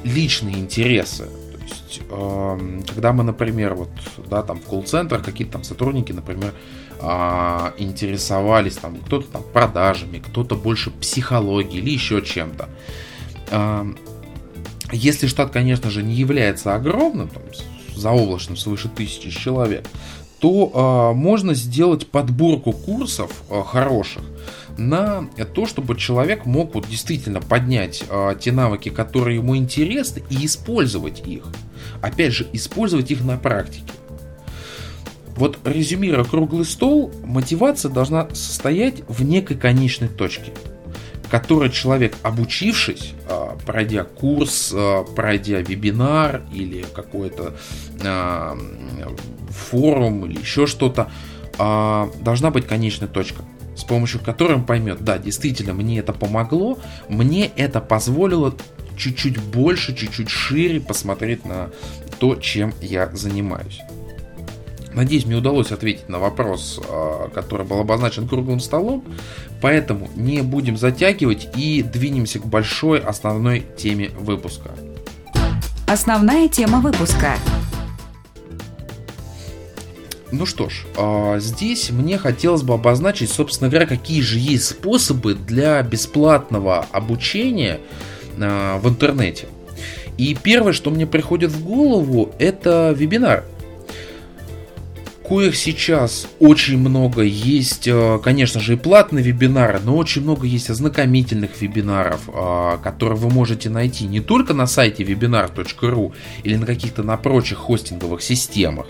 личные 0.04 0.60
интересы. 0.60 1.26
То 1.26 1.58
есть, 1.64 2.02
э, 2.10 2.82
когда 2.88 3.14
мы, 3.14 3.24
например, 3.24 3.76
вот, 3.76 3.90
да, 4.30 4.44
там 4.44 4.60
в 4.60 4.66
колл-центрах 4.66 5.24
какие-то 5.24 5.54
там 5.54 5.64
сотрудники, 5.64 6.12
например, 6.12 6.54
э, 7.00 7.72
интересовались 7.78 8.78
там 8.78 8.98
кто-то 8.98 9.28
там 9.28 9.44
продажами, 9.44 10.20
кто-то 10.20 10.56
больше 10.56 10.92
психологией 10.92 11.82
или 11.82 11.92
еще 11.92 12.22
чем-то. 12.22 12.70
Э, 13.52 13.86
если 14.92 15.28
штат, 15.28 15.52
конечно 15.52 15.90
же, 15.90 16.04
не 16.04 16.14
является 16.14 16.76
огромным, 16.76 17.30
там, 17.30 17.44
заоблачным, 17.96 18.58
свыше 18.58 18.90
тысячи 18.90 19.30
человек, 19.30 19.88
то 20.44 21.14
э, 21.14 21.18
можно 21.18 21.54
сделать 21.54 22.08
подборку 22.08 22.74
курсов 22.74 23.44
э, 23.50 23.62
хороших 23.66 24.24
на 24.78 25.30
то, 25.56 25.66
чтобы 25.66 25.96
человек 25.96 26.46
мог 26.46 26.76
вот 26.76 26.86
действительно 26.86 27.40
поднять 27.40 28.04
э, 28.10 28.36
те 28.38 28.52
навыки, 28.52 28.90
которые 28.90 29.38
ему 29.38 29.56
интересны, 29.56 30.22
и 30.30 30.46
использовать 30.46 31.26
их. 31.26 31.46
Опять 32.02 32.34
же, 32.34 32.46
использовать 32.52 33.10
их 33.10 33.24
на 33.24 33.38
практике. 33.38 33.86
Вот 35.38 35.60
резюмируя 35.64 36.26
круглый 36.26 36.66
стол, 36.66 37.14
мотивация 37.24 37.90
должна 37.90 38.28
состоять 38.36 38.96
в 39.08 39.24
некой 39.24 39.56
конечной 39.56 40.10
точке, 40.10 40.52
которой 41.32 41.70
человек, 41.70 42.16
обучившись, 42.22 43.14
пройдя 43.66 44.04
курс, 44.04 44.76
пройдя 45.16 45.60
вебинар 45.60 46.42
или 46.54 46.84
какой-то 46.94 47.56
форум 49.54 50.26
или 50.26 50.40
еще 50.40 50.68
что-то, 50.68 51.10
а, 51.58 52.10
должна 52.22 52.52
быть 52.52 52.68
конечная 52.68 53.08
точка, 53.08 53.44
с 53.76 53.84
помощью 53.84 54.20
которой 54.20 54.56
он 54.56 54.66
поймет, 54.66 55.04
да, 55.04 55.18
действительно, 55.18 55.74
мне 55.74 56.00
это 56.00 56.14
помогло, 56.14 56.80
мне 57.10 57.52
это 57.56 57.80
позволило 57.82 58.56
чуть-чуть 58.98 59.40
больше, 59.40 59.96
чуть-чуть 59.96 60.30
шире 60.30 60.80
посмотреть 60.80 61.46
на 61.46 61.70
то, 62.20 62.36
чем 62.36 62.74
я 62.82 63.10
занимаюсь. 63.14 63.82
Надеюсь, 64.94 65.26
мне 65.26 65.36
удалось 65.36 65.72
ответить 65.72 66.08
на 66.08 66.20
вопрос, 66.20 66.80
а, 66.88 67.30
который 67.30 67.66
был 67.66 67.80
обозначен 67.80 68.28
круглым 68.28 68.60
столом. 68.60 69.04
Поэтому 69.62 70.10
не 70.16 70.42
будем 70.42 70.78
затягивать 70.78 71.50
и 71.56 71.82
двинемся 71.82 72.40
к 72.40 72.46
большой 72.46 73.00
основной 73.00 73.66
теме 73.78 74.10
выпуска. 74.10 74.72
Основная 75.88 76.48
тема 76.48 76.80
выпуска. 76.80 77.38
Ну 80.34 80.48
что 80.48 80.68
ж, 80.68 80.86
а, 80.98 81.38
здесь 81.38 81.92
мне 81.92 82.18
хотелось 82.18 82.64
бы 82.64 82.74
обозначить, 82.74 83.30
собственно 83.30 83.70
говоря, 83.70 83.86
какие 83.86 84.22
же 84.22 84.40
есть 84.40 84.66
способы 84.66 85.36
для 85.36 85.80
бесплатного 85.84 86.88
обучения 86.92 87.80
а, 88.40 88.80
в 88.80 88.90
интернете. 88.90 89.46
И 90.18 90.34
первое, 90.34 90.74
что 90.74 90.90
мне 90.90 91.06
приходит 91.06 91.52
в 91.52 91.64
голову, 91.64 92.34
это 92.40 92.96
вебинар. 92.98 93.44
Коих 95.24 95.56
сейчас 95.56 96.28
очень 96.40 96.80
много 96.80 97.22
есть, 97.22 97.88
а, 97.88 98.18
конечно 98.18 98.60
же, 98.60 98.74
и 98.74 98.76
платные 98.76 99.24
вебинары, 99.24 99.82
но 99.86 99.96
очень 99.96 100.24
много 100.24 100.48
есть 100.48 100.68
ознакомительных 100.68 101.62
вебинаров, 101.62 102.22
которые 102.82 103.20
вы 103.20 103.30
можете 103.30 103.70
найти 103.70 104.08
не 104.08 104.20
только 104.20 104.56
на 104.56 104.66
сайте 104.66 105.04
webinar.ru 105.04 106.12
или 106.42 106.56
на 106.56 106.66
каких-то 106.66 107.04
на 107.04 107.18
прочих 107.18 107.60
хостинговых 107.60 108.24
системах, 108.24 108.88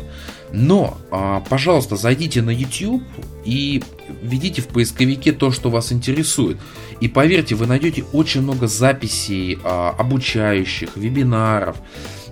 но, 0.53 0.97
а, 1.09 1.39
пожалуйста, 1.49 1.95
зайдите 1.95 2.43
на 2.43 2.51
YouTube 2.51 3.01
и 3.43 3.83
введите 4.21 4.61
в 4.61 4.67
поисковике 4.67 5.31
то, 5.31 5.51
что 5.51 5.71
вас 5.71 5.91
интересует. 5.91 6.59
И 7.01 7.07
поверьте, 7.07 7.55
вы 7.55 7.65
найдете 7.65 8.05
очень 8.13 8.43
много 8.43 8.67
записей 8.67 9.57
а, 9.63 9.95
обучающих, 9.97 10.95
вебинаров. 10.95 11.77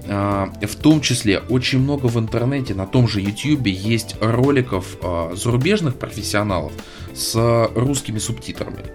А, 0.07 0.53
в 0.61 0.75
том 0.75 1.01
числе 1.01 1.39
очень 1.49 1.79
много 1.79 2.05
в 2.05 2.19
интернете, 2.19 2.75
на 2.75 2.85
том 2.85 3.07
же 3.07 3.21
YouTube 3.21 3.65
есть 3.65 4.15
роликов 4.21 4.97
зарубежных 5.33 5.95
профессионалов 5.95 6.73
с 7.15 7.69
русскими 7.73 8.19
субтитрами. 8.19 8.85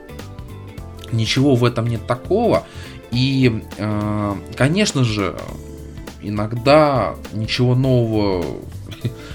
Ничего 1.10 1.56
в 1.56 1.64
этом 1.64 1.88
нет 1.88 2.06
такого. 2.06 2.64
И, 3.10 3.62
конечно 4.56 5.04
же, 5.04 5.36
иногда 6.22 7.14
ничего 7.32 7.74
нового 7.74 8.44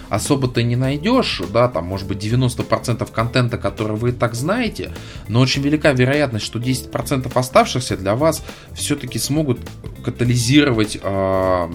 особо-то 0.10 0.63
не 0.63 0.75
найдешь, 0.75 1.42
да, 1.51 1.68
там 1.68 1.86
может 1.86 2.08
быть 2.08 2.24
90% 2.24 3.12
контента, 3.12 3.58
который 3.58 3.98
вы 3.98 4.10
и 4.10 4.13
так 4.13 4.36
знаете, 4.36 4.92
но 5.28 5.40
очень 5.40 5.62
велика 5.62 5.92
вероятность, 5.92 6.46
что 6.46 6.60
10% 6.60 7.32
оставшихся 7.34 7.98
для 7.98 8.16
вас 8.16 8.44
все-таки 8.74 9.20
смогут 9.20 9.60
катализировать 10.04 10.98
э, 11.01 11.70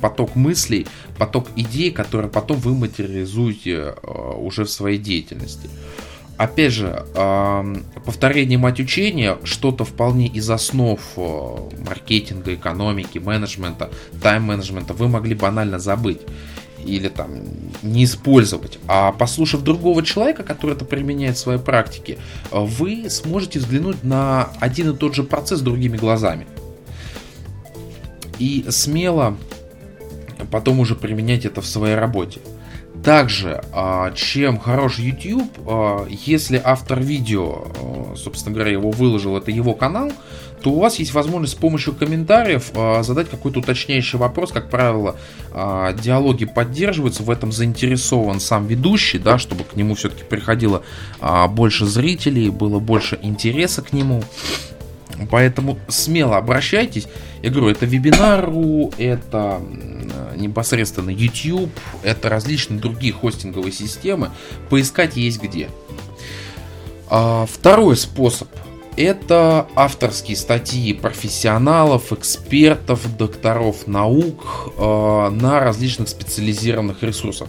поток 0.00 0.36
мыслей, 0.36 0.86
поток 1.18 1.48
идей, 1.56 1.90
которые 1.90 2.30
потом 2.30 2.58
вы 2.58 2.74
материализуете 2.74 3.94
э, 4.02 4.34
уже 4.36 4.64
в 4.64 4.70
своей 4.70 4.98
деятельности. 4.98 5.68
Опять 6.36 6.72
же, 6.72 7.04
э, 7.14 7.74
повторение 8.04 8.58
мать 8.58 8.80
учения, 8.80 9.38
что-то 9.42 9.84
вполне 9.84 10.28
из 10.28 10.48
основ 10.48 11.00
маркетинга, 11.16 12.54
экономики, 12.54 13.18
менеджмента, 13.18 13.90
тайм-менеджмента 14.22 14.94
вы 14.94 15.08
могли 15.08 15.34
банально 15.34 15.78
забыть 15.78 16.20
или 16.84 17.08
там 17.08 17.30
не 17.82 18.04
использовать. 18.04 18.78
А 18.86 19.12
послушав 19.12 19.62
другого 19.62 20.02
человека, 20.02 20.42
который 20.42 20.74
это 20.74 20.84
применяет 20.84 21.36
в 21.36 21.40
своей 21.40 21.58
практике, 21.58 22.18
вы 22.50 23.10
сможете 23.10 23.58
взглянуть 23.58 24.04
на 24.04 24.50
один 24.60 24.90
и 24.90 24.96
тот 24.96 25.14
же 25.14 25.24
процесс 25.24 25.60
другими 25.60 25.96
глазами. 25.96 26.46
И 28.38 28.64
смело 28.70 29.36
потом 30.50 30.80
уже 30.80 30.94
применять 30.94 31.44
это 31.44 31.60
в 31.60 31.66
своей 31.66 31.96
работе. 31.96 32.40
Также, 33.04 33.62
а, 33.72 34.12
чем 34.12 34.58
хорош 34.58 34.98
YouTube, 34.98 35.50
а, 35.66 36.06
если 36.08 36.60
автор 36.62 37.00
видео, 37.00 37.64
а, 37.64 38.14
собственно 38.16 38.54
говоря, 38.54 38.72
его 38.72 38.90
выложил, 38.90 39.36
это 39.36 39.50
его 39.50 39.74
канал, 39.74 40.10
то 40.62 40.70
у 40.70 40.80
вас 40.80 40.98
есть 40.98 41.14
возможность 41.14 41.52
с 41.52 41.56
помощью 41.56 41.94
комментариев 41.94 42.72
задать 43.04 43.30
какой-то 43.30 43.60
уточняющий 43.60 44.18
вопрос. 44.18 44.50
Как 44.50 44.68
правило, 44.70 45.14
диалоги 45.54 46.46
поддерживаются, 46.46 47.22
в 47.22 47.30
этом 47.30 47.52
заинтересован 47.52 48.40
сам 48.40 48.66
ведущий, 48.66 49.20
да, 49.20 49.38
чтобы 49.38 49.62
к 49.62 49.76
нему 49.76 49.94
все-таки 49.94 50.24
приходило 50.24 50.82
больше 51.50 51.86
зрителей, 51.86 52.50
было 52.50 52.80
больше 52.80 53.20
интереса 53.22 53.82
к 53.82 53.92
нему. 53.92 54.24
Поэтому 55.30 55.78
смело 55.86 56.36
обращайтесь. 56.36 57.06
Я 57.40 57.50
говорю, 57.50 57.68
это 57.68 57.86
вебинару, 57.86 58.92
это 58.98 59.60
непосредственно 60.38 61.10
YouTube, 61.10 61.70
это 62.02 62.28
различные 62.28 62.80
другие 62.80 63.12
хостинговые 63.12 63.72
системы. 63.72 64.30
Поискать 64.70 65.16
есть 65.16 65.42
где. 65.42 65.68
А, 67.10 67.46
второй 67.46 67.96
способ 67.96 68.48
это 68.96 69.68
авторские 69.76 70.36
статьи 70.36 70.92
профессионалов, 70.92 72.12
экспертов, 72.12 73.16
докторов 73.16 73.86
наук 73.86 74.72
э, 74.76 75.28
на 75.30 75.60
различных 75.60 76.08
специализированных 76.08 77.00
ресурсах. 77.04 77.46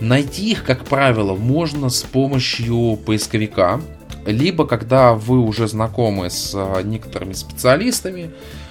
Найти 0.00 0.50
их, 0.50 0.64
как 0.64 0.84
правило, 0.84 1.34
можно 1.34 1.88
с 1.88 2.02
помощью 2.02 2.98
поисковика 3.06 3.80
либо 4.26 4.66
когда 4.66 5.14
вы 5.14 5.38
уже 5.40 5.68
знакомы 5.68 6.30
с 6.30 6.52
а, 6.54 6.82
некоторыми 6.82 7.32
специалистами, 7.32 8.30
а, 8.30 8.61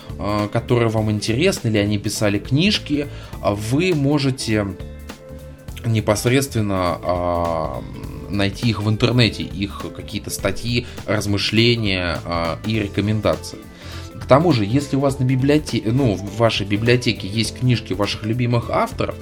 которые 0.52 0.90
вам 0.90 1.12
интересны, 1.12 1.70
или 1.70 1.78
они 1.78 1.98
писали 1.98 2.40
книжки, 2.40 3.08
вы 3.42 3.94
можете 3.94 4.68
непосредственно 5.86 7.82
найти 8.30 8.70
их 8.70 8.82
в 8.82 8.90
интернете, 8.90 9.44
их 9.44 9.84
какие-то 9.96 10.30
статьи, 10.30 10.86
размышления 11.06 12.20
и 12.66 12.80
рекомендации. 12.80 13.60
Тому 14.32 14.54
же, 14.54 14.64
если 14.64 14.96
у 14.96 15.02
вас 15.02 15.20
на 15.20 15.26
библиотеке, 15.26 15.92
ну, 15.92 16.16
в 16.16 16.38
вашей 16.38 16.66
библиотеке 16.66 17.28
есть 17.28 17.60
книжки 17.60 17.92
ваших 17.92 18.24
любимых 18.24 18.70
авторов, 18.70 19.16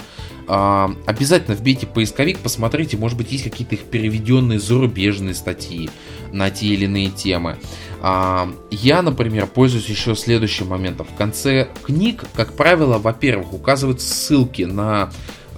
а, 0.48 0.94
обязательно 1.08 1.56
вбейте 1.56 1.88
поисковик, 1.88 2.38
посмотрите, 2.38 2.96
может 2.96 3.18
быть, 3.18 3.32
есть 3.32 3.44
какие-то 3.44 3.74
их 3.74 3.86
переведенные 3.86 4.60
зарубежные 4.60 5.34
статьи 5.34 5.89
на 6.32 6.51
те 6.51 6.68
или 6.68 6.86
иные 6.86 7.10
темы. 7.10 7.58
А, 8.04 8.54
я, 8.70 9.01
например, 9.01 9.48
пользуюсь 9.48 9.89
еще 9.89 10.13
следующим 10.13 10.68
моментом. 10.68 11.08
В 11.12 11.18
конце 11.18 11.70
книг, 11.82 12.25
как 12.36 12.54
правило, 12.54 13.00
во-первых, 13.00 13.51
указываются 13.51 14.13
ссылки 14.13 14.62
на 14.62 15.10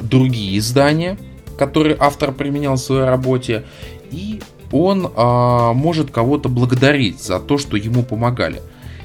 другие 0.01 0.59
издания, 0.59 1.17
которые 1.57 1.97
автор 1.99 2.31
применял 2.31 2.75
в 2.75 2.79
своей 2.79 3.03
работе, 3.03 3.65
и 4.11 4.41
он 4.71 5.11
а, 5.13 5.73
может 5.73 6.09
кого-то 6.09 6.47
благодарить 6.47 7.21
за 7.21 7.41
то, 7.41 7.57
что 7.57 7.75
ему 7.75 8.03
помогали 8.03 8.61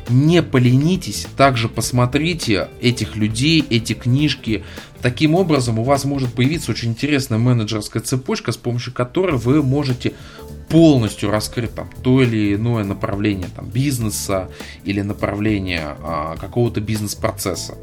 не 0.09 0.43
поленитесь, 0.43 1.27
также 1.37 1.69
посмотрите 1.69 2.69
этих 2.81 3.17
людей, 3.17 3.65
эти 3.69 3.93
книжки. 3.93 4.65
Таким 5.03 5.35
образом, 5.35 5.79
у 5.79 5.85
вас 5.85 6.05
может 6.05 6.33
появиться 6.33 6.71
очень 6.71 6.91
интересная 6.91 7.39
менеджерская 7.39 8.03
цепочка, 8.03 8.53
с 8.53 8.57
помощью 8.57 8.93
которой 8.93 9.37
вы 9.37 9.63
можете 9.63 10.15
полностью 10.69 11.31
раскрыть 11.31 11.75
там 11.75 11.91
то 12.03 12.23
или 12.23 12.55
иное 12.55 12.85
направление 12.85 13.49
там, 13.55 13.69
бизнеса 13.69 14.51
или 14.85 15.01
направление 15.01 15.97
а, 16.03 16.37
какого-то 16.37 16.81
бизнес-процесса. 16.81 17.77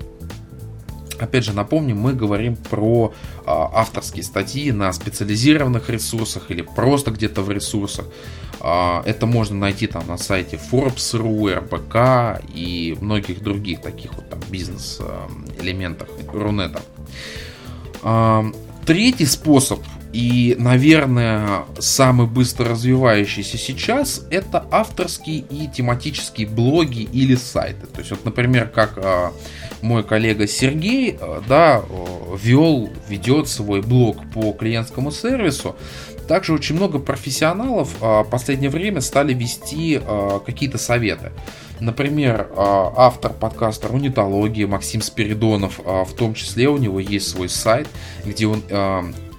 Опять 1.23 1.45
же, 1.45 1.53
напомним, 1.53 1.99
мы 1.99 2.13
говорим 2.13 2.57
про 2.57 3.13
а, 3.45 3.71
авторские 3.75 4.23
статьи 4.23 4.73
на 4.73 4.91
специализированных 4.91 5.89
ресурсах 5.89 6.51
или 6.51 6.61
просто 6.61 7.11
где-то 7.11 7.41
в 7.41 7.49
ресурсах. 7.49 8.05
А, 8.59 9.01
это 9.05 9.25
можно 9.25 9.55
найти 9.55 9.87
там 9.87 10.05
на 10.05 10.17
сайте 10.17 10.59
Forbes.ru, 10.71 11.69
RBK 11.69 12.43
и 12.53 12.97
многих 12.99 13.41
других 13.41 13.81
таких 13.81 14.13
вот 14.15 14.29
там 14.29 14.39
бизнес-элементах 14.49 16.09
Рунета. 16.33 16.81
А, 18.01 18.45
третий 18.85 19.25
способ 19.25 19.79
и, 20.13 20.55
наверное, 20.60 21.65
самый 21.79 22.27
быстро 22.27 22.70
развивающийся 22.70 23.58
сейчас 23.58 24.22
это 24.29 24.63
авторские 24.70 25.39
и 25.39 25.67
тематические 25.67 26.46
блоги 26.46 27.01
или 27.01 27.34
сайты. 27.34 27.88
То 27.88 28.00
есть, 28.00 28.12
вот, 28.12 28.24
например, 28.24 28.67
как 28.67 28.93
а, 28.98 29.34
мой 29.82 30.03
коллега 30.03 30.46
Сергей, 30.46 31.17
да, 31.48 31.82
вел, 32.39 32.91
ведет 33.10 33.50
свой 33.50 33.82
блог 33.82 34.17
по 34.36 34.53
клиентскому 34.53 35.12
сервису, 35.12 35.75
также 36.27 36.53
очень 36.53 36.75
много 36.75 37.00
профессионалов 37.00 37.89
в 38.00 38.27
последнее 38.29 38.70
время 38.70 39.01
стали 39.01 39.34
вести 39.34 40.00
а, 40.00 40.38
какие-то 40.39 40.77
советы. 40.77 41.32
Например, 41.79 42.50
автор 42.55 43.34
подкаста 43.34 43.88
«Рунитология» 43.89 44.67
Максим 44.67 45.01
Спиридонов, 45.01 45.79
в 45.79 46.13
том 46.15 46.34
числе 46.34 46.70
у 46.70 46.77
него 46.77 47.00
есть 47.00 47.27
свой 47.27 47.50
сайт, 47.50 47.89
где 48.24 48.46
он 48.48 48.62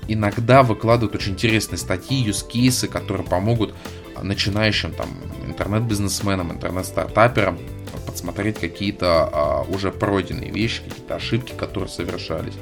иногда 0.09 0.63
выкладывает 0.63 1.15
очень 1.15 1.33
интересные 1.33 1.79
статьи, 1.79 2.17
юзкейсы, 2.17 2.89
которые 2.89 3.27
помогут 3.27 3.75
начинающим 4.23 4.93
там 4.93 5.09
интернет-бизнесменам, 5.47 6.53
интернет-стартаперам 6.53 7.59
подсмотреть 8.07 8.59
какие-то 8.59 9.65
уже 9.69 9.91
пройденные 9.91 10.51
вещи, 10.51 10.83
какие-то 10.83 11.17
ошибки, 11.17 11.53
которые 11.53 11.89
совершались. 11.89 12.55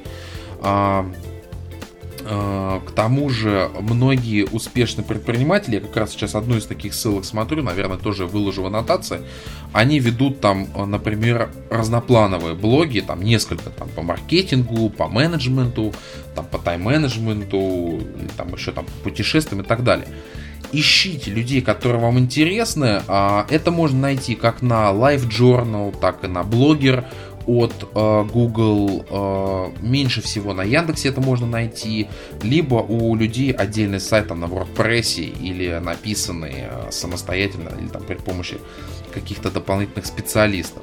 Э, 0.63 1.05
к 2.25 2.91
тому 2.95 3.29
же 3.31 3.71
многие 3.81 4.45
успешные 4.45 5.05
предприниматели, 5.05 5.77
я 5.77 5.81
как 5.81 5.97
раз 5.97 6.13
сейчас 6.13 6.35
одну 6.35 6.57
из 6.57 6.67
таких 6.67 6.95
ссылок 6.95 7.25
смотрю, 7.25 7.63
наверное, 7.63 7.99
тоже 7.99 8.27
выложу 8.27 8.63
в 8.63 8.67
аннотации, 8.67 9.23
они 9.73 9.99
ведут 9.99 10.41
там, 10.41 10.69
э, 10.75 10.85
например, 10.85 11.51
разноплановые 11.71 12.55
блоги, 12.55 13.01
там 13.01 13.23
несколько 13.23 13.71
там 13.71 13.89
по 13.89 14.03
маркетингу, 14.03 14.91
по 14.91 15.09
менеджменту, 15.09 15.93
там 16.35 16.47
по 16.47 16.59
тайм-менеджменту, 16.59 18.03
там 18.37 18.55
еще 18.55 18.73
там 18.73 18.85
по 18.85 18.93
путешествиям 19.05 19.63
и 19.63 19.65
так 19.65 19.83
далее. 19.83 20.07
Ищите 20.75 21.31
людей, 21.31 21.61
которые 21.61 22.01
вам 22.01 22.19
интересны. 22.19 23.03
А, 23.07 23.47
это 23.51 23.71
можно 23.71 23.99
найти 23.99 24.35
как 24.35 24.63
на 24.63 24.91
Live 24.91 25.29
Journal, 25.29 25.95
так 25.99 26.25
и 26.25 26.29
на 26.29 26.41
Blogger 26.41 27.05
от 27.47 27.73
э, 27.95 28.25
Google, 28.33 29.05
э, 29.09 29.71
меньше 29.81 30.23
всего 30.23 30.55
на 30.55 30.63
Яндексе 30.63 31.09
это 31.09 31.21
можно 31.21 31.47
найти, 31.47 32.09
либо 32.43 32.77
у 32.77 33.15
людей 33.17 33.53
отдельный 33.53 34.01
сайт 34.01 34.29
там, 34.29 34.41
на 34.41 34.47
WordPress 34.47 35.21
или 35.21 35.79
написанный 35.79 36.55
э, 36.57 36.91
самостоятельно, 36.91 37.71
или 37.81 37.89
там 37.89 38.03
при 38.03 38.15
помощи 38.17 38.59
каких-то 39.13 39.51
дополнительных 39.51 40.07
специалистов. 40.07 40.83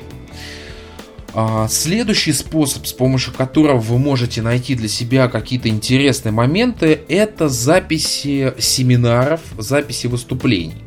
А, 1.33 1.67
следующий 1.67 2.33
способ, 2.33 2.87
с 2.87 2.93
помощью 2.93 3.33
которого 3.33 3.77
вы 3.77 3.99
можете 3.99 4.41
найти 4.41 4.75
для 4.75 4.87
себя 4.87 5.27
какие-то 5.27 5.69
интересные 5.69 6.31
моменты, 6.31 7.01
это 7.07 7.49
записи 7.49 8.53
семинаров, 8.57 9.41
записи 9.57 10.07
выступлений. 10.07 10.83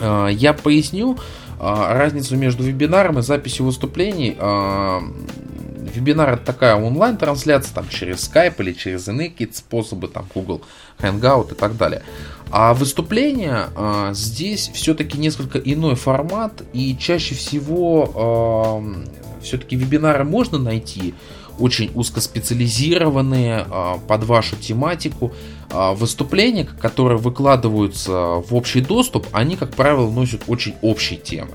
А, 0.00 0.28
я 0.28 0.52
поясню, 0.52 1.18
разницу 1.62 2.36
между 2.36 2.64
вебинаром 2.64 3.20
и 3.20 3.22
записью 3.22 3.66
выступлений. 3.66 4.36
А, 4.38 5.00
вебинар 5.94 6.34
это 6.34 6.44
такая 6.44 6.74
онлайн-трансляция 6.74 7.72
там 7.72 7.88
через 7.88 8.28
Skype 8.28 8.54
или 8.58 8.72
через 8.72 9.06
иные 9.06 9.30
какие-то 9.30 9.56
способы, 9.56 10.08
там 10.08 10.26
Google 10.34 10.62
Hangout 10.98 11.52
и 11.52 11.54
так 11.54 11.76
далее. 11.76 12.02
А 12.50 12.74
выступление 12.74 13.66
а, 13.76 14.12
здесь 14.12 14.72
все-таки 14.74 15.16
несколько 15.18 15.58
иной 15.58 15.94
формат 15.94 16.64
и 16.72 16.96
чаще 16.98 17.36
всего 17.36 18.82
все-таки 19.40 19.76
вебинары 19.76 20.24
можно 20.24 20.58
найти 20.58 21.14
очень 21.58 21.92
узкоспециализированные 21.94 23.66
под 24.08 24.24
вашу 24.24 24.56
тематику. 24.56 25.32
А, 25.72 25.94
выступления, 25.94 26.64
которые 26.64 27.16
выкладываются 27.18 28.12
в 28.12 28.54
общий 28.54 28.82
доступ, 28.82 29.26
они, 29.32 29.56
как 29.56 29.70
правило, 29.74 30.10
носят 30.10 30.42
очень 30.46 30.74
общие 30.82 31.18
темы. 31.18 31.52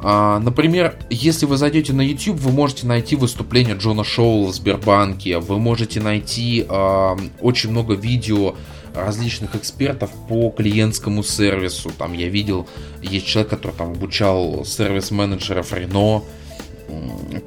А, 0.00 0.38
например, 0.40 0.94
если 1.08 1.46
вы 1.46 1.56
зайдете 1.56 1.94
на 1.94 2.02
YouTube, 2.02 2.38
вы 2.38 2.52
можете 2.52 2.86
найти 2.86 3.16
выступление 3.16 3.76
Джона 3.76 4.04
Шоула 4.04 4.52
в 4.52 4.54
Сбербанке, 4.54 5.38
вы 5.38 5.58
можете 5.58 6.00
найти 6.00 6.66
э, 6.68 7.16
очень 7.40 7.70
много 7.70 7.94
видео 7.94 8.54
различных 8.94 9.54
экспертов 9.56 10.10
по 10.28 10.50
клиентскому 10.50 11.22
сервису. 11.22 11.90
Там 11.96 12.12
я 12.12 12.28
видел, 12.28 12.68
есть 13.02 13.26
человек, 13.26 13.50
который 13.50 13.72
там 13.72 13.92
обучал 13.92 14.64
сервис-менеджеров 14.64 15.72
Рено 15.72 16.22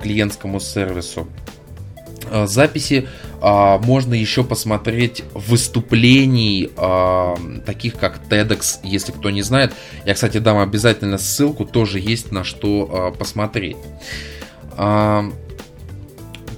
клиентскому 0.01 0.59
сервису. 0.59 1.27
Записи 2.45 3.07
а, 3.41 3.79
можно 3.79 4.13
еще 4.13 4.43
посмотреть 4.43 5.23
выступлений 5.33 6.69
а, 6.77 7.35
таких 7.65 7.95
как 7.95 8.19
TEDx, 8.29 8.79
если 8.83 9.11
кто 9.11 9.31
не 9.31 9.41
знает. 9.41 9.73
Я, 10.05 10.13
кстати, 10.13 10.37
дам 10.37 10.59
обязательно 10.59 11.17
ссылку, 11.17 11.65
тоже 11.65 11.99
есть 11.99 12.31
на 12.31 12.43
что 12.43 12.89
а, 12.91 13.11
посмотреть. 13.11 13.77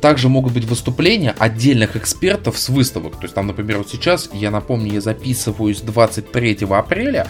Также 0.01 0.27
могут 0.27 0.51
быть 0.51 0.65
выступления 0.65 1.33
отдельных 1.39 1.95
экспертов 1.95 2.59
с 2.59 2.67
выставок. 2.67 3.15
То 3.15 3.23
есть 3.23 3.33
там, 3.33 3.47
например, 3.47 3.77
вот 3.77 3.89
сейчас, 3.89 4.29
я 4.33 4.51
напомню, 4.51 4.91
я 4.91 5.01
записываюсь 5.01 5.79
23 5.79 6.67
апреля, 6.69 7.27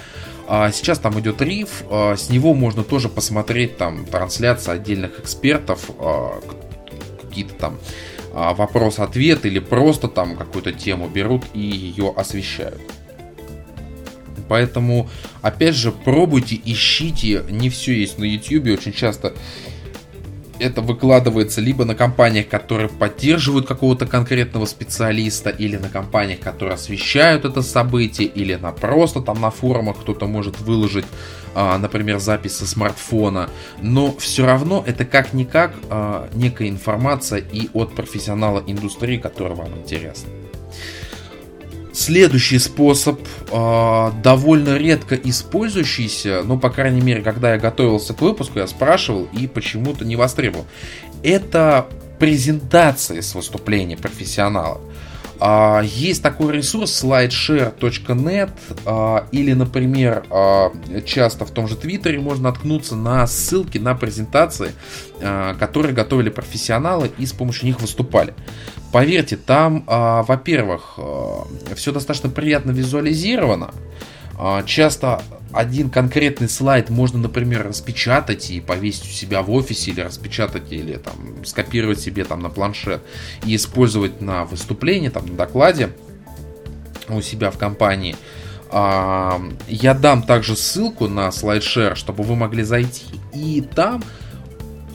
а 0.47 0.71
сейчас 0.71 0.97
там 0.97 1.19
идет 1.19 1.39
риф, 1.43 1.83
с 1.89 2.29
него 2.31 2.55
можно 2.55 2.83
тоже 2.83 3.09
посмотреть 3.09 3.77
там 3.77 4.05
трансляции 4.07 4.71
отдельных 4.71 5.19
экспертов, 5.19 5.91
какие-то 7.21 7.53
там 7.53 7.73
а, 7.75 8.12
вопрос-ответ 8.33 9.45
или 9.45 9.59
просто 9.59 10.07
там 10.07 10.35
какую-то 10.35 10.71
тему 10.71 11.07
берут 11.07 11.43
и 11.53 11.59
ее 11.59 12.13
освещают. 12.15 12.81
Поэтому, 14.49 15.09
опять 15.41 15.75
же, 15.75 15.91
пробуйте, 15.91 16.59
ищите, 16.65 17.43
не 17.49 17.69
все 17.69 17.93
есть 17.93 18.17
на 18.17 18.25
YouTube, 18.25 18.67
очень 18.67 18.91
часто 18.91 19.33
это 20.63 20.81
выкладывается 20.81 21.61
либо 21.61 21.85
на 21.85 21.93
компаниях, 21.93 22.47
которые 22.47 22.89
поддерживают 22.89 23.67
какого-то 23.67 24.05
конкретного 24.05 24.65
специалиста, 24.65 25.49
или 25.49 25.75
на 25.75 25.89
компаниях, 25.89 26.39
которые 26.39 26.75
освещают 26.75 27.45
это 27.45 27.61
событие, 27.61 28.27
или 28.27 28.55
на 28.55 28.71
просто 28.71 29.21
там 29.21 29.41
на 29.41 29.51
форумах 29.51 29.97
кто-то 29.99 30.25
может 30.25 30.59
выложить, 30.61 31.05
а, 31.53 31.77
например, 31.77 32.19
запись 32.19 32.55
со 32.57 32.65
смартфона. 32.65 33.49
Но 33.81 34.15
все 34.17 34.45
равно 34.45 34.83
это 34.87 35.05
как-никак 35.05 35.73
а, 35.89 36.29
некая 36.33 36.69
информация 36.69 37.39
и 37.39 37.69
от 37.73 37.93
профессионала 37.93 38.63
индустрии, 38.65 39.17
которая 39.17 39.55
вам 39.55 39.77
интересна. 39.77 40.29
Следующий 41.93 42.57
способ, 42.57 43.19
э, 43.51 44.11
довольно 44.23 44.77
редко 44.77 45.15
использующийся, 45.15 46.41
ну, 46.43 46.57
по 46.57 46.71
крайней 46.71 47.01
мере, 47.01 47.21
когда 47.21 47.53
я 47.53 47.59
готовился 47.59 48.15
к 48.15 48.21
выпуску, 48.21 48.57
я 48.57 48.67
спрашивал 48.67 49.27
и 49.31 49.45
почему-то 49.45 50.03
не 50.03 50.15
востребовал. 50.15 50.65
Это 51.21 51.87
презентации 52.17 53.19
с 53.19 53.35
выступления 53.35 53.95
профессионала. 53.95 54.81
А, 55.45 55.81
есть 55.81 56.23
такой 56.23 56.53
ресурс 56.53 57.03
slideshare.net 57.03 58.51
а, 58.85 59.27
или, 59.33 59.51
например, 59.51 60.23
а, 60.29 60.71
часто 61.05 61.45
в 61.45 61.51
том 61.51 61.67
же 61.67 61.75
Твиттере 61.75 62.17
можно 62.17 62.45
наткнуться 62.45 62.95
на 62.95 63.27
ссылки 63.27 63.77
на 63.77 63.93
презентации, 63.93 64.71
которые 65.59 65.93
готовили 65.93 66.29
профессионалы 66.29 67.11
и 67.17 67.25
с 67.25 67.33
помощью 67.33 67.65
них 67.65 67.81
выступали. 67.81 68.33
Поверьте, 68.91 69.37
там, 69.37 69.83
во-первых, 69.87 70.99
все 71.75 71.91
достаточно 71.91 72.29
приятно 72.29 72.71
визуализировано. 72.71 73.71
Часто 74.65 75.21
один 75.53 75.89
конкретный 75.89 76.49
слайд 76.49 76.89
можно, 76.89 77.19
например, 77.19 77.67
распечатать 77.67 78.49
и 78.49 78.59
повесить 78.59 79.05
у 79.05 79.11
себя 79.11 79.43
в 79.43 79.51
офисе, 79.51 79.91
или 79.91 80.01
распечатать, 80.01 80.71
или 80.71 80.95
там 80.95 81.45
скопировать 81.45 81.99
себе 81.99 82.25
там 82.25 82.41
на 82.41 82.49
планшет 82.49 83.01
и 83.45 83.55
использовать 83.55 84.19
на 84.19 84.45
выступлении, 84.45 85.09
там 85.09 85.27
на 85.27 85.35
докладе 85.35 85.91
у 87.07 87.21
себя 87.21 87.51
в 87.51 87.57
компании. 87.57 88.15
А, 88.71 89.39
я 89.67 89.93
дам 89.93 90.23
также 90.23 90.55
ссылку 90.55 91.07
на 91.07 91.27
SlideShare, 91.27 91.93
чтобы 91.93 92.23
вы 92.23 92.35
могли 92.35 92.63
зайти, 92.63 93.05
и 93.31 93.61
там 93.61 94.03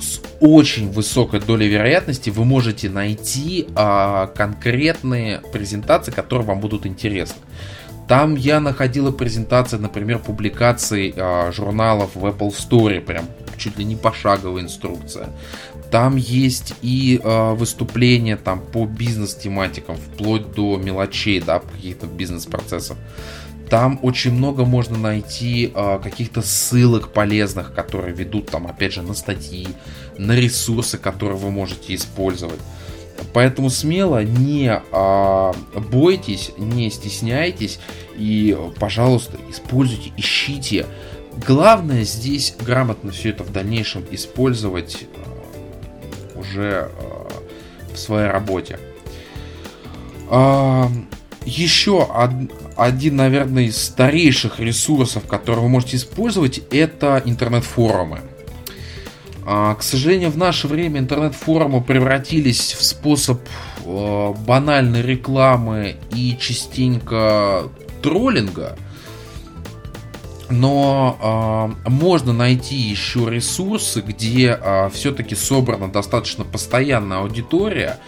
с 0.00 0.20
очень 0.40 0.90
высокой 0.90 1.40
долей 1.40 1.68
вероятности 1.68 2.30
вы 2.30 2.44
можете 2.44 2.88
найти 2.88 3.68
а, 3.76 4.26
конкретные 4.26 5.40
презентации, 5.52 6.10
которые 6.10 6.48
вам 6.48 6.58
будут 6.58 6.86
интересны. 6.86 7.36
Там 8.08 8.36
я 8.36 8.58
находила 8.58 9.12
презентации, 9.12 9.76
например, 9.76 10.18
публикаций 10.18 11.12
э, 11.14 11.52
журналов 11.52 12.12
в 12.14 12.24
Apple 12.24 12.48
Store, 12.48 13.00
прям 13.02 13.26
чуть 13.58 13.78
ли 13.78 13.84
не 13.84 13.96
пошаговая 13.96 14.62
инструкция. 14.62 15.28
Там 15.90 16.16
есть 16.16 16.74
и 16.80 17.20
э, 17.22 17.54
выступления 17.54 18.36
там 18.36 18.60
по 18.60 18.86
бизнес-тематикам, 18.86 19.96
вплоть 19.96 20.52
до 20.52 20.78
мелочей, 20.78 21.40
да, 21.40 21.58
каких-то 21.60 22.06
бизнес-процессов. 22.06 22.96
Там 23.68 23.98
очень 24.02 24.32
много 24.32 24.64
можно 24.64 24.96
найти 24.96 25.70
э, 25.74 25.98
каких-то 26.02 26.40
ссылок 26.40 27.12
полезных, 27.12 27.74
которые 27.74 28.14
ведут 28.14 28.50
там, 28.50 28.66
опять 28.66 28.94
же, 28.94 29.02
на 29.02 29.12
статьи, 29.12 29.68
на 30.16 30.32
ресурсы, 30.32 30.96
которые 30.96 31.36
вы 31.36 31.50
можете 31.50 31.94
использовать. 31.94 32.60
Поэтому 33.32 33.70
смело 33.70 34.22
не 34.22 34.80
а, 34.92 35.52
бойтесь, 35.90 36.52
не 36.56 36.90
стесняйтесь 36.90 37.78
и, 38.16 38.56
пожалуйста, 38.78 39.38
используйте, 39.50 40.12
ищите. 40.16 40.86
Главное 41.46 42.04
здесь 42.04 42.54
грамотно 42.58 43.12
все 43.12 43.30
это 43.30 43.44
в 43.44 43.52
дальнейшем 43.52 44.04
использовать 44.10 45.04
а, 45.16 46.38
уже 46.38 46.90
а, 47.00 47.28
в 47.92 47.98
своей 47.98 48.28
работе. 48.28 48.78
А, 50.30 50.90
еще 51.44 52.02
од, 52.02 52.30
один, 52.76 53.16
наверное, 53.16 53.64
из 53.64 53.82
старейших 53.82 54.60
ресурсов, 54.60 55.26
которые 55.26 55.62
вы 55.62 55.68
можете 55.68 55.96
использовать, 55.96 56.60
это 56.70 57.22
интернет-форумы. 57.24 58.20
А, 59.50 59.74
к 59.76 59.82
сожалению, 59.82 60.30
в 60.30 60.36
наше 60.36 60.68
время 60.68 61.00
интернет-форумы 61.00 61.80
превратились 61.80 62.74
в 62.74 62.84
способ 62.84 63.40
э, 63.82 64.34
банальной 64.46 65.00
рекламы 65.00 65.96
и 66.14 66.36
частенько 66.38 67.70
троллинга. 68.02 68.76
Но 70.50 71.72
э, 71.86 71.88
можно 71.88 72.34
найти 72.34 72.76
еще 72.76 73.30
ресурсы, 73.30 74.02
где 74.02 74.48
э, 74.60 74.90
все-таки 74.92 75.34
собрана 75.34 75.90
достаточно 75.90 76.44
постоянная 76.44 77.20
аудитория 77.20 77.98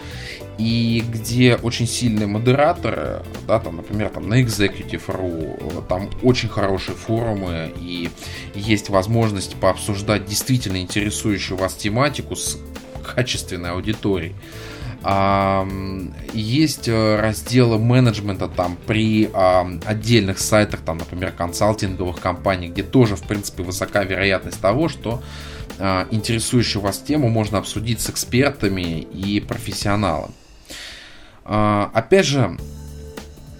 и 0.57 1.03
где 1.07 1.55
очень 1.55 1.87
сильные 1.87 2.27
модераторы, 2.27 3.23
да, 3.47 3.59
там, 3.59 3.77
например, 3.77 4.09
там 4.09 4.29
на 4.29 4.41
Executive.ru, 4.41 5.83
там 5.87 6.09
очень 6.21 6.49
хорошие 6.49 6.95
форумы 6.95 7.73
и 7.79 8.09
есть 8.53 8.89
возможность 8.89 9.55
пообсуждать 9.55 10.25
действительно 10.25 10.77
интересующую 10.77 11.57
вас 11.57 11.73
тематику 11.73 12.35
с 12.35 12.57
качественной 13.03 13.71
аудиторией. 13.71 14.35
А, 15.03 15.67
есть 16.33 16.87
э, 16.87 17.15
разделы 17.19 17.79
менеджмента 17.79 18.47
там 18.47 18.77
при 18.85 19.31
а, 19.33 19.67
отдельных 19.85 20.37
сайтах, 20.37 20.81
там, 20.81 20.99
например, 20.99 21.31
консалтинговых 21.31 22.19
компаний, 22.19 22.69
где 22.69 22.83
тоже, 22.83 23.15
в 23.15 23.23
принципе, 23.23 23.63
высока 23.63 24.03
вероятность 24.03 24.61
того, 24.61 24.89
что 24.89 25.23
а, 25.79 26.07
интересующую 26.11 26.83
вас 26.83 26.99
тему 26.99 27.29
можно 27.29 27.57
обсудить 27.57 27.99
с 27.99 28.11
экспертами 28.11 28.99
и 28.99 29.39
профессионалами. 29.39 30.33
А, 31.53 31.91
опять 31.93 32.25
же, 32.25 32.57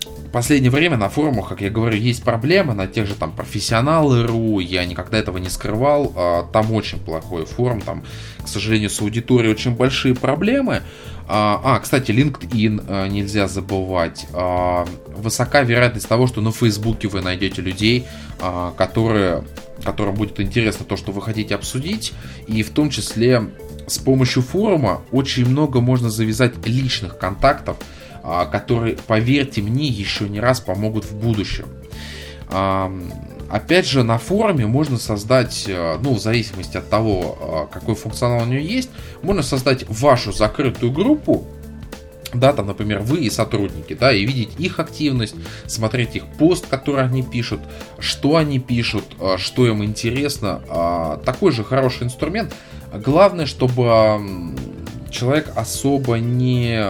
в 0.05 0.29
последнее 0.31 0.71
время 0.71 0.95
на 0.95 1.09
форумах, 1.09 1.49
как 1.49 1.59
я 1.59 1.69
говорю, 1.69 1.97
есть 1.97 2.23
проблемы, 2.23 2.73
на 2.73 2.87
тех 2.87 3.05
же 3.05 3.15
там 3.15 3.33
профессионалы.ру, 3.33 4.61
я 4.61 4.85
никогда 4.85 5.17
этого 5.17 5.39
не 5.39 5.49
скрывал, 5.49 6.13
а, 6.15 6.43
там 6.53 6.71
очень 6.71 6.99
плохой 6.99 7.45
форум, 7.45 7.81
там, 7.81 8.05
к 8.41 8.47
сожалению, 8.47 8.89
с 8.89 9.01
аудиторией 9.01 9.51
очень 9.51 9.75
большие 9.75 10.15
проблемы. 10.15 10.83
А, 11.27 11.59
а 11.65 11.79
кстати, 11.79 12.11
LinkedIn 12.11 13.09
нельзя 13.09 13.49
забывать. 13.49 14.25
Высока 15.07 15.63
вероятность 15.63 16.07
того, 16.07 16.27
что 16.27 16.39
на 16.39 16.53
Фейсбуке 16.53 17.09
вы 17.09 17.21
найдете 17.21 17.61
людей, 17.61 18.05
которые, 18.77 19.43
которым 19.83 20.15
будет 20.15 20.39
интересно 20.39 20.85
то, 20.85 20.95
что 20.95 21.11
вы 21.11 21.21
хотите 21.21 21.55
обсудить, 21.55 22.13
и 22.47 22.63
в 22.63 22.69
том 22.69 22.89
числе 22.89 23.49
с 23.91 23.97
помощью 23.97 24.41
форума 24.41 25.01
очень 25.11 25.45
много 25.45 25.81
можно 25.81 26.09
завязать 26.09 26.65
личных 26.65 27.17
контактов, 27.17 27.77
а, 28.23 28.45
которые, 28.45 28.97
поверьте 29.07 29.61
мне, 29.61 29.87
еще 29.87 30.29
не 30.29 30.39
раз 30.39 30.61
помогут 30.61 31.05
в 31.05 31.15
будущем. 31.15 31.65
Опять 33.51 33.85
же, 33.85 34.03
на 34.03 34.17
форуме 34.17 34.65
можно 34.65 34.97
создать, 34.97 35.65
э, 35.67 35.97
ну, 36.01 36.13
в 36.13 36.21
зависимости 36.21 36.77
от 36.77 36.89
того, 36.89 37.67
э, 37.69 37.73
какой 37.73 37.95
функционал 37.95 38.43
у 38.43 38.45
нее 38.45 38.65
есть, 38.65 38.89
можно 39.21 39.43
создать 39.43 39.83
вашу 39.89 40.31
закрытую 40.31 40.93
группу, 40.93 41.45
да, 42.33 42.53
там, 42.53 42.67
например, 42.67 42.99
вы 42.99 43.25
и 43.25 43.29
сотрудники, 43.29 43.93
да, 43.93 44.13
и 44.13 44.25
видеть 44.25 44.51
их 44.57 44.79
активность, 44.79 45.35
смотреть 45.67 46.15
их 46.15 46.27
пост, 46.39 46.65
который 46.67 47.03
они 47.03 47.23
пишут, 47.23 47.59
что 47.99 48.37
они 48.37 48.57
пишут, 48.59 49.03
э, 49.19 49.35
что 49.37 49.67
им 49.67 49.83
интересно. 49.83 50.61
А, 50.69 51.17
такой 51.17 51.51
же 51.51 51.65
хороший 51.65 52.03
инструмент 52.03 52.53
Главное, 52.93 53.45
чтобы 53.45 54.55
человек 55.09 55.51
особо 55.55 56.15
не 56.19 56.85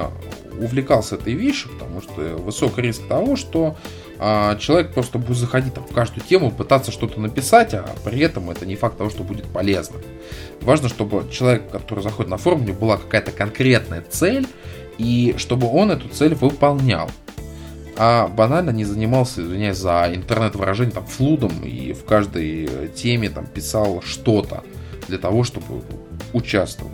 увлекался 0.60 1.16
этой 1.16 1.34
вещью, 1.34 1.72
потому 1.72 2.02
что 2.02 2.38
высокий 2.38 2.82
риск 2.82 3.08
того, 3.08 3.36
что 3.36 3.76
а, 4.20 4.56
человек 4.58 4.94
просто 4.94 5.18
будет 5.18 5.38
заходить 5.38 5.74
там, 5.74 5.84
в 5.84 5.94
каждую 5.94 6.24
тему, 6.24 6.52
пытаться 6.52 6.92
что-то 6.92 7.20
написать, 7.20 7.74
а 7.74 7.90
при 8.04 8.20
этом 8.20 8.52
это 8.52 8.66
не 8.66 8.76
факт 8.76 8.98
того, 8.98 9.10
что 9.10 9.24
будет 9.24 9.46
полезно. 9.46 9.98
Важно, 10.62 10.90
чтобы 10.90 11.28
человек, 11.32 11.70
который 11.72 12.04
заходит 12.04 12.30
на 12.30 12.38
форум, 12.38 12.62
у 12.62 12.66
него 12.66 12.78
была 12.78 12.98
какая-то 12.98 13.32
конкретная 13.32 14.04
цель, 14.08 14.48
и 14.98 15.34
чтобы 15.38 15.68
он 15.68 15.90
эту 15.92 16.08
цель 16.10 16.36
выполнял. 16.36 17.10
А 17.98 18.28
банально 18.28 18.70
не 18.70 18.86
занимался, 18.86 19.42
извиняюсь 19.42 19.78
за 19.78 20.12
интернет-выражение, 20.14 20.94
там, 20.94 21.06
флудом 21.06 21.64
и 21.64 21.94
в 21.94 22.06
каждой 22.06 22.90
теме 22.96 23.30
там 23.30 23.46
писал 23.46 24.02
что-то 24.04 24.64
для 25.12 25.20
того, 25.20 25.44
чтобы 25.44 25.84
участвовать. 26.34 26.94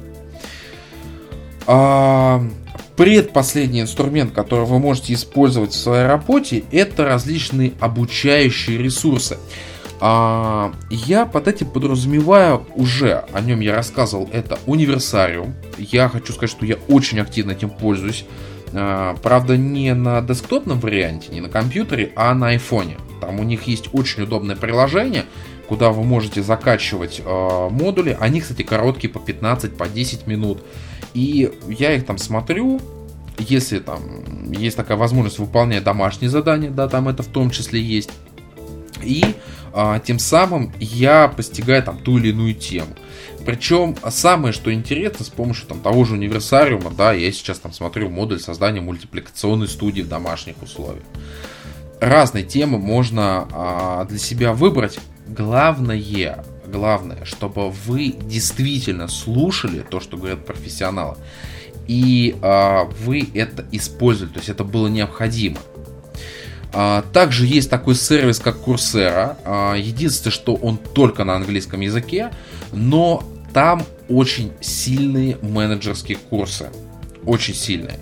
А, 1.68 2.44
предпоследний 2.96 3.82
инструмент, 3.82 4.34
который 4.34 4.66
вы 4.66 4.80
можете 4.80 5.14
использовать 5.14 5.72
в 5.72 5.80
своей 5.80 6.08
работе, 6.08 6.64
это 6.72 7.06
различные 7.06 7.74
обучающие 7.80 8.78
ресурсы. 8.78 9.38
А, 10.00 10.74
я 10.90 11.26
под 11.26 11.48
этим 11.48 11.70
подразумеваю 11.70 12.66
уже, 12.76 13.26
о 13.34 13.42
нем 13.42 13.60
я 13.60 13.76
рассказывал, 13.76 14.28
это 14.34 14.58
универсариум. 14.66 15.54
Я 15.78 16.10
хочу 16.10 16.34
сказать, 16.34 16.50
что 16.50 16.66
я 16.66 16.78
очень 16.88 17.20
активно 17.20 17.52
этим 17.52 17.70
пользуюсь. 17.70 18.26
А, 18.74 19.16
правда, 19.22 19.58
не 19.58 19.94
на 19.94 20.22
десктопном 20.22 20.80
варианте, 20.80 21.32
не 21.32 21.42
на 21.42 21.50
компьютере, 21.50 22.12
а 22.16 22.34
на 22.34 22.50
айфоне. 22.50 22.98
Там 23.22 23.40
у 23.40 23.44
них 23.44 23.64
есть 23.64 23.90
очень 23.94 24.24
удобное 24.24 24.56
приложение, 24.56 25.26
куда 25.68 25.92
вы 25.92 26.04
можете 26.04 26.42
закачивать 26.42 27.22
э, 27.24 27.70
модули. 27.70 28.18
Они, 28.20 28.42
кстати, 28.42 28.64
короткие 28.64 29.12
по 29.12 29.20
15, 29.20 29.76
по 29.78 29.88
10 29.88 30.28
минут. 30.28 30.64
И 31.14 31.52
я 31.68 31.94
их 31.94 32.06
там 32.06 32.18
смотрю, 32.18 32.80
если 33.38 33.80
там 33.80 34.02
есть 34.52 34.78
такая 34.78 34.98
возможность 34.98 35.40
выполнять 35.40 35.84
домашние 35.84 36.30
задания, 36.30 36.70
да, 36.70 36.88
там 36.88 37.08
это 37.10 37.24
в 37.24 37.28
том 37.28 37.50
числе 37.50 37.82
есть. 37.82 38.10
И 39.04 39.24
а, 39.74 40.00
тем 40.00 40.20
самым 40.20 40.72
я 40.80 41.28
постигаю 41.28 41.84
там 41.84 42.00
ту 42.00 42.18
или 42.18 42.30
иную 42.30 42.56
тему. 42.56 42.96
Причем 43.46 43.96
самое, 44.10 44.54
что 44.54 44.74
интересно, 44.74 45.24
с 45.24 45.30
помощью 45.30 45.68
там 45.68 45.80
того 45.80 46.04
же 46.04 46.16
универсариума, 46.16 46.92
да, 46.92 47.14
я 47.14 47.32
сейчас 47.32 47.60
там 47.60 47.72
смотрю 47.72 48.10
модуль 48.10 48.40
создания 48.40 48.82
мультипликационной 48.82 49.68
студии 49.68 50.02
в 50.02 50.10
домашних 50.10 50.62
условиях. 50.62 51.04
разные 52.02 52.44
темы 52.44 52.78
можно 52.78 53.48
а, 53.52 54.06
для 54.06 54.18
себя 54.18 54.54
выбрать. 54.54 55.00
Главное, 55.28 56.44
главное, 56.66 57.26
чтобы 57.26 57.70
вы 57.70 58.16
действительно 58.22 59.08
слушали 59.08 59.84
то, 59.90 60.00
что 60.00 60.18
говорят 60.18 60.46
профессионалы, 60.46 61.18
и 61.88 62.36
а, 62.42 62.84
вы 62.84 63.28
это 63.34 63.66
использовали, 63.72 64.34
то 64.34 64.40
есть 64.40 64.50
это 64.50 64.64
было 64.64 64.88
необходимо. 64.88 65.58
А, 66.74 67.04
также 67.14 67.46
есть 67.46 67.70
такой 67.70 67.96
сервис, 67.96 68.40
как 68.40 68.58
Coursera. 68.58 69.38
А, 69.46 69.76
единственное, 69.76 70.34
что 70.34 70.56
он 70.56 70.78
только 70.78 71.24
на 71.24 71.36
английском 71.36 71.82
языке, 71.82 72.32
но 72.74 73.24
там 73.54 73.84
очень 74.10 74.52
сильные 74.62 75.38
менеджерские 75.42 76.18
курсы. 76.18 76.70
Очень 77.26 77.56
сильные. 77.56 77.98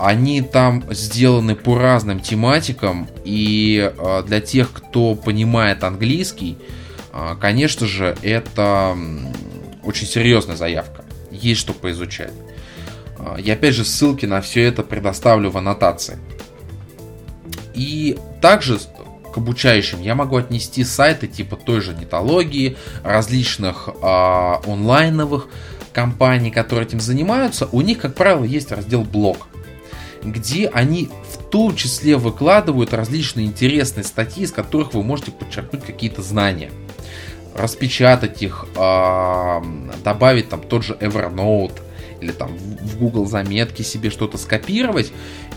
Они 0.00 0.40
там 0.40 0.82
сделаны 0.90 1.54
по 1.54 1.76
разным 1.76 2.20
тематикам, 2.20 3.06
и 3.24 3.92
а, 3.98 4.22
для 4.22 4.40
тех, 4.40 4.72
кто 4.72 5.14
понимает 5.14 5.84
английский, 5.84 6.56
конечно 7.40 7.86
же, 7.86 8.16
это 8.22 8.96
очень 9.82 10.06
серьезная 10.06 10.56
заявка. 10.56 11.04
Есть 11.30 11.60
что 11.60 11.72
поизучать. 11.72 12.32
Я 13.38 13.54
опять 13.54 13.74
же 13.74 13.84
ссылки 13.84 14.26
на 14.26 14.40
все 14.40 14.62
это 14.62 14.82
предоставлю 14.82 15.50
в 15.50 15.58
аннотации. 15.58 16.18
И 17.74 18.16
также 18.40 18.78
к 19.32 19.36
обучающим 19.38 20.00
я 20.02 20.14
могу 20.14 20.36
отнести 20.36 20.84
сайты 20.84 21.26
типа 21.26 21.56
той 21.56 21.80
же 21.80 21.94
нетологии, 21.94 22.76
различных 23.02 23.88
э, 23.88 24.00
онлайновых 24.02 25.48
компаний, 25.92 26.50
которые 26.50 26.86
этим 26.86 27.00
занимаются. 27.00 27.68
У 27.72 27.80
них, 27.80 27.98
как 27.98 28.14
правило, 28.14 28.44
есть 28.44 28.70
раздел 28.70 29.02
блог, 29.02 29.48
где 30.22 30.68
они 30.68 31.08
в 31.32 31.38
том 31.50 31.74
числе 31.74 32.16
выкладывают 32.16 32.92
различные 32.92 33.46
интересные 33.46 34.04
статьи, 34.04 34.44
из 34.44 34.52
которых 34.52 34.94
вы 34.94 35.02
можете 35.02 35.30
подчеркнуть 35.30 35.84
какие-то 35.84 36.22
знания 36.22 36.70
распечатать 37.54 38.42
их, 38.42 38.66
э, 38.76 39.60
добавить 40.04 40.48
там 40.48 40.62
тот 40.62 40.84
же 40.84 40.94
Evernote 40.94 41.80
или 42.20 42.32
там 42.32 42.56
в 42.56 42.98
Google 42.98 43.26
заметки 43.26 43.82
себе 43.82 44.10
что-то 44.10 44.38
скопировать 44.38 45.12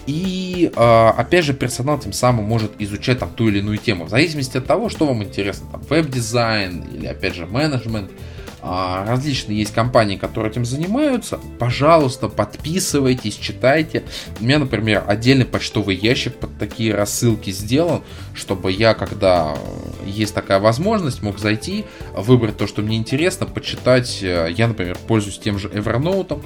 и, 0.06 0.71
э, 0.76 1.08
опять 1.17 1.45
же, 1.45 1.54
персонал 1.54 1.99
тем 1.99 2.13
самым 2.13 2.45
может 2.45 2.71
изучать 2.80 3.19
там 3.19 3.30
ту 3.30 3.47
или 3.47 3.60
иную 3.60 3.78
тему. 3.78 4.06
В 4.06 4.10
зависимости 4.10 4.58
от 4.58 4.65
того, 4.65 4.89
что 4.89 5.06
вам 5.06 5.23
интересно. 5.23 5.67
Там 5.71 5.82
веб-дизайн 5.82 6.84
или, 6.93 7.06
опять 7.06 7.36
же, 7.36 7.45
менеджмент. 7.45 8.12
А, 8.65 9.06
различные 9.06 9.60
есть 9.60 9.73
компании, 9.73 10.15
которые 10.15 10.49
этим 10.49 10.63
занимаются. 10.63 11.38
Пожалуйста, 11.60 12.30
подписывайтесь, 12.30 13.36
читайте. 13.36 14.04
У 14.39 14.45
меня, 14.45 14.58
например, 14.58 15.04
отдельный 15.06 15.43
почтовый 15.43 15.97
ящик 15.97 16.36
под 16.36 16.58
такие 16.58 16.95
рассылки 16.95 17.49
сделан, 17.49 18.04
чтобы 18.34 18.71
я, 18.71 18.93
когда 18.93 19.58
есть 20.06 20.34
такая 20.34 20.62
возможность, 20.62 21.21
мог 21.21 21.39
зайти, 21.39 21.84
выбрать 22.15 22.56
то, 22.56 22.65
что 22.65 22.82
мне 22.82 22.95
интересно, 22.95 23.45
почитать. 23.45 24.21
Я, 24.21 24.67
например, 24.69 24.97
пользуюсь 25.08 25.39
тем 25.39 25.60
же 25.60 25.67
Evernote, 25.67 26.41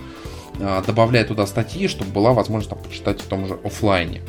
а, 0.59 0.81
добавляя 0.81 1.23
туда 1.23 1.45
статьи, 1.45 1.87
чтобы 1.87 2.09
была 2.09 2.33
возможность 2.33 2.71
там, 2.71 2.79
почитать 2.79 3.21
в 3.21 3.25
том 3.25 3.47
же 3.47 3.59
офлайне. 3.63 4.21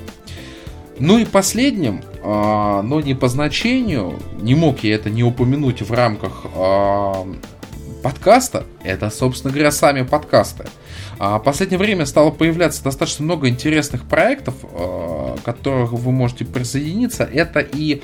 Ну 0.99 1.17
и 1.19 1.25
последним, 1.25 2.03
а, 2.23 2.83
но 2.83 3.01
не 3.01 3.15
по 3.15 3.29
значению, 3.29 4.19
не 4.43 4.55
мог 4.55 4.81
я 4.81 4.95
это 4.95 5.09
не 5.09 5.25
упомянуть 5.25 5.81
в 5.81 5.91
рамках 5.95 6.45
подкаста, 8.09 8.65
это, 8.85 9.11
собственно 9.11 9.53
говоря, 9.53 9.71
сами 9.71 10.01
подкасты. 10.01 10.65
В 11.19 11.41
последнее 11.41 11.79
время 11.79 12.07
стало 12.07 12.31
появляться 12.31 12.83
достаточно 12.83 13.23
много 13.23 13.51
интересных 13.51 14.07
проектов, 14.07 14.55
к 14.63 15.43
которых 15.45 15.93
вы 15.93 16.11
можете 16.11 16.47
присоединиться. 16.47 17.25
Это 17.25 17.61
и 17.61 18.01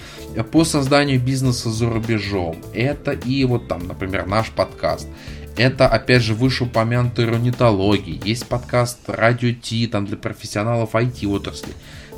по 0.53 0.64
созданию 0.64 1.19
бизнеса 1.19 1.71
за 1.71 1.88
рубежом, 1.88 2.59
это 2.75 3.12
и 3.12 3.47
вот 3.47 3.67
там, 3.67 3.88
например, 3.88 4.27
наш 4.27 4.51
подкаст, 4.51 5.09
это, 5.57 5.88
опять 5.88 6.21
же, 6.21 6.35
вышеупомянутые 6.35 7.27
ронитологии. 7.27 8.21
Есть 8.27 8.47
подкаст 8.47 8.99
Радио 9.07 9.55
Ти, 9.55 9.87
там 9.87 10.05
для 10.05 10.19
профессионалов 10.19 10.95
IT 10.95 11.27
отрасли. 11.27 11.73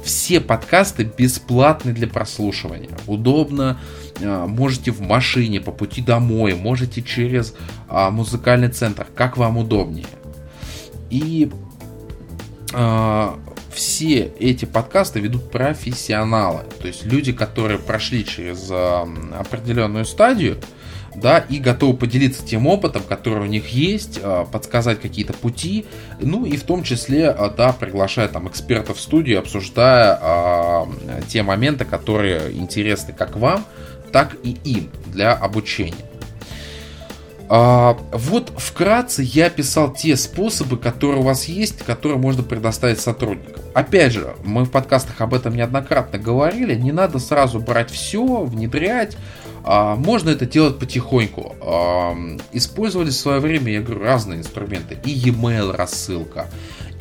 Все 0.06 0.40
подкасты 0.40 1.02
бесплатны 1.02 1.92
для 1.92 2.06
прослушивания. 2.06 2.90
Удобно. 3.08 3.80
А, 4.22 4.46
можете 4.46 4.92
в 4.92 5.00
машине, 5.00 5.60
по 5.60 5.72
пути 5.72 6.00
домой, 6.00 6.54
можете 6.54 7.02
через 7.02 7.54
а, 7.88 8.12
музыкальный 8.12 8.68
центр, 8.68 9.04
как 9.16 9.36
вам 9.36 9.58
удобнее. 9.58 10.06
И 11.10 11.50
а, 12.72 13.36
все 13.74 14.32
эти 14.38 14.64
подкасты 14.64 15.18
ведут 15.18 15.50
профессионалы. 15.50 16.60
То 16.80 16.86
есть 16.86 17.04
люди, 17.04 17.32
которые 17.32 17.80
прошли 17.80 18.24
через 18.24 18.70
определенную 18.70 20.04
стадию, 20.04 20.58
да, 21.16 21.38
и 21.38 21.58
готовы 21.58 21.96
поделиться 21.96 22.44
тем 22.44 22.66
опытом, 22.66 23.02
который 23.02 23.40
у 23.40 23.46
них 23.46 23.68
есть, 23.68 24.20
а, 24.22 24.44
подсказать 24.44 25.00
какие-то 25.00 25.32
пути, 25.32 25.86
ну 26.20 26.44
и 26.44 26.56
в 26.56 26.62
том 26.64 26.82
числе, 26.82 27.28
а, 27.28 27.50
да, 27.50 27.72
приглашая 27.72 28.28
там 28.28 28.48
экспертов 28.48 28.98
в 28.98 29.00
студию, 29.00 29.38
обсуждая 29.38 30.18
а, 30.20 30.88
те 31.28 31.42
моменты, 31.42 31.84
которые 31.84 32.52
интересны 32.52 33.12
как 33.12 33.36
вам, 33.36 33.64
так 34.12 34.36
и 34.42 34.52
им 34.64 34.90
для 35.06 35.32
обучения. 35.32 35.94
А, 37.48 37.96
вот 38.12 38.52
вкратце 38.56 39.22
я 39.22 39.50
писал 39.50 39.92
те 39.92 40.16
способы, 40.16 40.76
которые 40.76 41.20
у 41.20 41.22
вас 41.22 41.44
есть, 41.44 41.82
которые 41.82 42.18
можно 42.18 42.42
предоставить 42.42 43.00
сотрудникам. 43.00 43.62
Опять 43.72 44.12
же, 44.12 44.34
мы 44.44 44.64
в 44.64 44.70
подкастах 44.70 45.20
об 45.20 45.32
этом 45.34 45.54
неоднократно 45.54 46.18
говорили, 46.18 46.74
не 46.74 46.92
надо 46.92 47.18
сразу 47.18 47.60
брать 47.60 47.90
все, 47.90 48.42
внедрять, 48.44 49.16
можно 49.66 50.30
это 50.30 50.46
делать 50.46 50.78
потихоньку. 50.78 51.56
А, 51.60 52.16
использовали 52.52 53.10
в 53.10 53.14
свое 53.14 53.40
время, 53.40 53.72
я 53.72 53.80
говорю, 53.82 54.02
разные 54.02 54.38
инструменты. 54.38 54.96
И 55.04 55.10
e-mail 55.10 55.74
рассылка. 55.74 56.48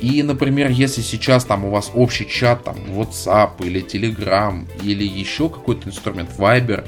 И, 0.01 0.23
например, 0.23 0.71
если 0.71 1.01
сейчас 1.01 1.45
там 1.45 1.65
у 1.65 1.69
вас 1.69 1.91
общий 1.93 2.27
чат, 2.27 2.63
там 2.63 2.75
WhatsApp 2.89 3.51
или 3.59 3.85
Telegram 3.85 4.67
или 4.83 5.03
еще 5.07 5.47
какой-то 5.49 5.89
инструмент, 5.89 6.31
Viber, 6.37 6.87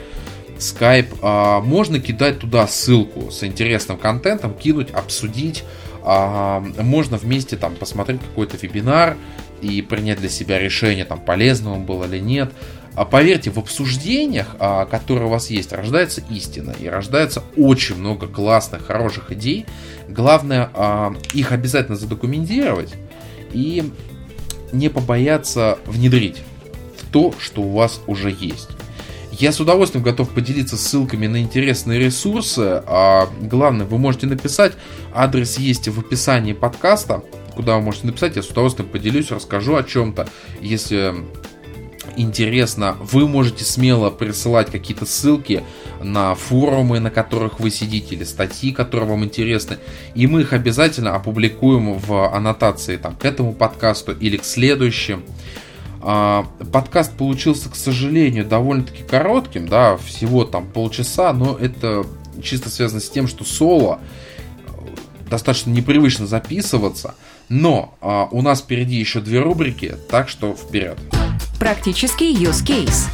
Skype, 0.57 1.19
а, 1.21 1.61
можно 1.61 1.99
кидать 1.99 2.39
туда 2.39 2.67
ссылку 2.67 3.29
с 3.29 3.43
интересным 3.43 3.97
контентом, 3.97 4.53
кинуть, 4.53 4.91
обсудить. 4.91 5.63
Можно 6.03 7.17
вместе 7.17 7.57
там 7.57 7.75
посмотреть 7.75 8.21
какой-то 8.21 8.55
вебинар 8.55 9.17
и 9.61 9.81
принять 9.81 10.19
для 10.19 10.29
себя 10.29 10.57
решение, 10.57 11.03
там 11.03 11.19
полезно 11.19 11.73
он 11.73 11.83
был 11.83 12.01
или 12.05 12.19
нет. 12.19 12.49
А 12.97 13.05
поверьте, 13.05 13.51
в 13.51 13.59
обсуждениях, 13.59 14.55
а, 14.57 14.85
которые 14.85 15.27
у 15.27 15.29
вас 15.29 15.51
есть, 15.51 15.71
рождается 15.71 16.23
истина. 16.31 16.73
И 16.79 16.87
рождается 16.87 17.43
очень 17.55 17.95
много 17.95 18.25
классных, 18.25 18.87
хороших 18.87 19.31
идей. 19.31 19.67
Главное, 20.09 20.71
а, 20.73 21.13
их 21.31 21.51
обязательно 21.51 21.95
задокументировать 21.95 22.95
и 23.53 23.91
не 24.71 24.89
побояться 24.89 25.77
внедрить 25.85 26.37
в 26.97 27.05
то, 27.11 27.35
что 27.37 27.61
у 27.61 27.71
вас 27.71 28.01
уже 28.07 28.35
есть. 28.37 28.69
Я 29.31 29.51
с 29.51 29.59
удовольствием 29.59 30.03
готов 30.03 30.31
поделиться 30.31 30.75
ссылками 30.75 31.27
на 31.27 31.39
интересные 31.39 31.99
ресурсы. 31.99 32.81
А 32.87 33.29
главное, 33.39 33.85
вы 33.85 33.99
можете 33.99 34.25
написать. 34.25 34.73
Адрес 35.13 35.59
есть 35.59 35.87
в 35.87 35.99
описании 35.99 36.53
подкаста, 36.53 37.23
куда 37.55 37.75
вы 37.75 37.83
можете 37.83 38.07
написать. 38.07 38.37
Я 38.37 38.41
с 38.41 38.49
удовольствием 38.49 38.89
поделюсь, 38.89 39.29
расскажу 39.29 39.75
о 39.75 39.83
чем-то. 39.83 40.27
Если 40.61 41.13
интересно, 42.17 42.97
вы 42.99 43.27
можете 43.27 43.63
смело 43.63 44.09
присылать 44.09 44.69
какие-то 44.71 45.05
ссылки 45.05 45.63
на 46.01 46.35
форумы, 46.35 46.99
на 46.99 47.09
которых 47.09 47.59
вы 47.59 47.69
сидите, 47.69 48.15
или 48.15 48.23
статьи, 48.23 48.71
которые 48.71 49.09
вам 49.09 49.23
интересны, 49.23 49.77
и 50.15 50.27
мы 50.27 50.41
их 50.41 50.53
обязательно 50.53 51.15
опубликуем 51.15 51.93
в 51.93 52.33
аннотации 52.33 52.97
там, 52.97 53.15
к 53.15 53.25
этому 53.25 53.53
подкасту 53.53 54.11
или 54.11 54.37
к 54.37 54.43
следующим. 54.43 55.23
А, 56.01 56.45
подкаст 56.71 57.13
получился, 57.13 57.69
к 57.69 57.75
сожалению, 57.75 58.45
довольно-таки 58.45 59.03
коротким, 59.03 59.67
да, 59.67 59.97
всего 59.97 60.43
там 60.45 60.67
полчаса, 60.67 61.33
но 61.33 61.57
это 61.57 62.05
чисто 62.41 62.69
связано 62.69 63.01
с 63.01 63.09
тем, 63.09 63.27
что 63.27 63.43
соло 63.43 63.99
достаточно 65.29 65.71
непривычно 65.71 66.25
записываться, 66.25 67.15
но 67.49 67.95
а, 68.01 68.27
у 68.31 68.41
нас 68.41 68.61
впереди 68.61 68.95
еще 68.95 69.19
две 69.19 69.41
рубрики, 69.41 69.95
так 70.09 70.29
что 70.29 70.53
вперед. 70.53 70.97
Практический 71.59 72.33
use 72.35 72.63
case. 72.63 73.09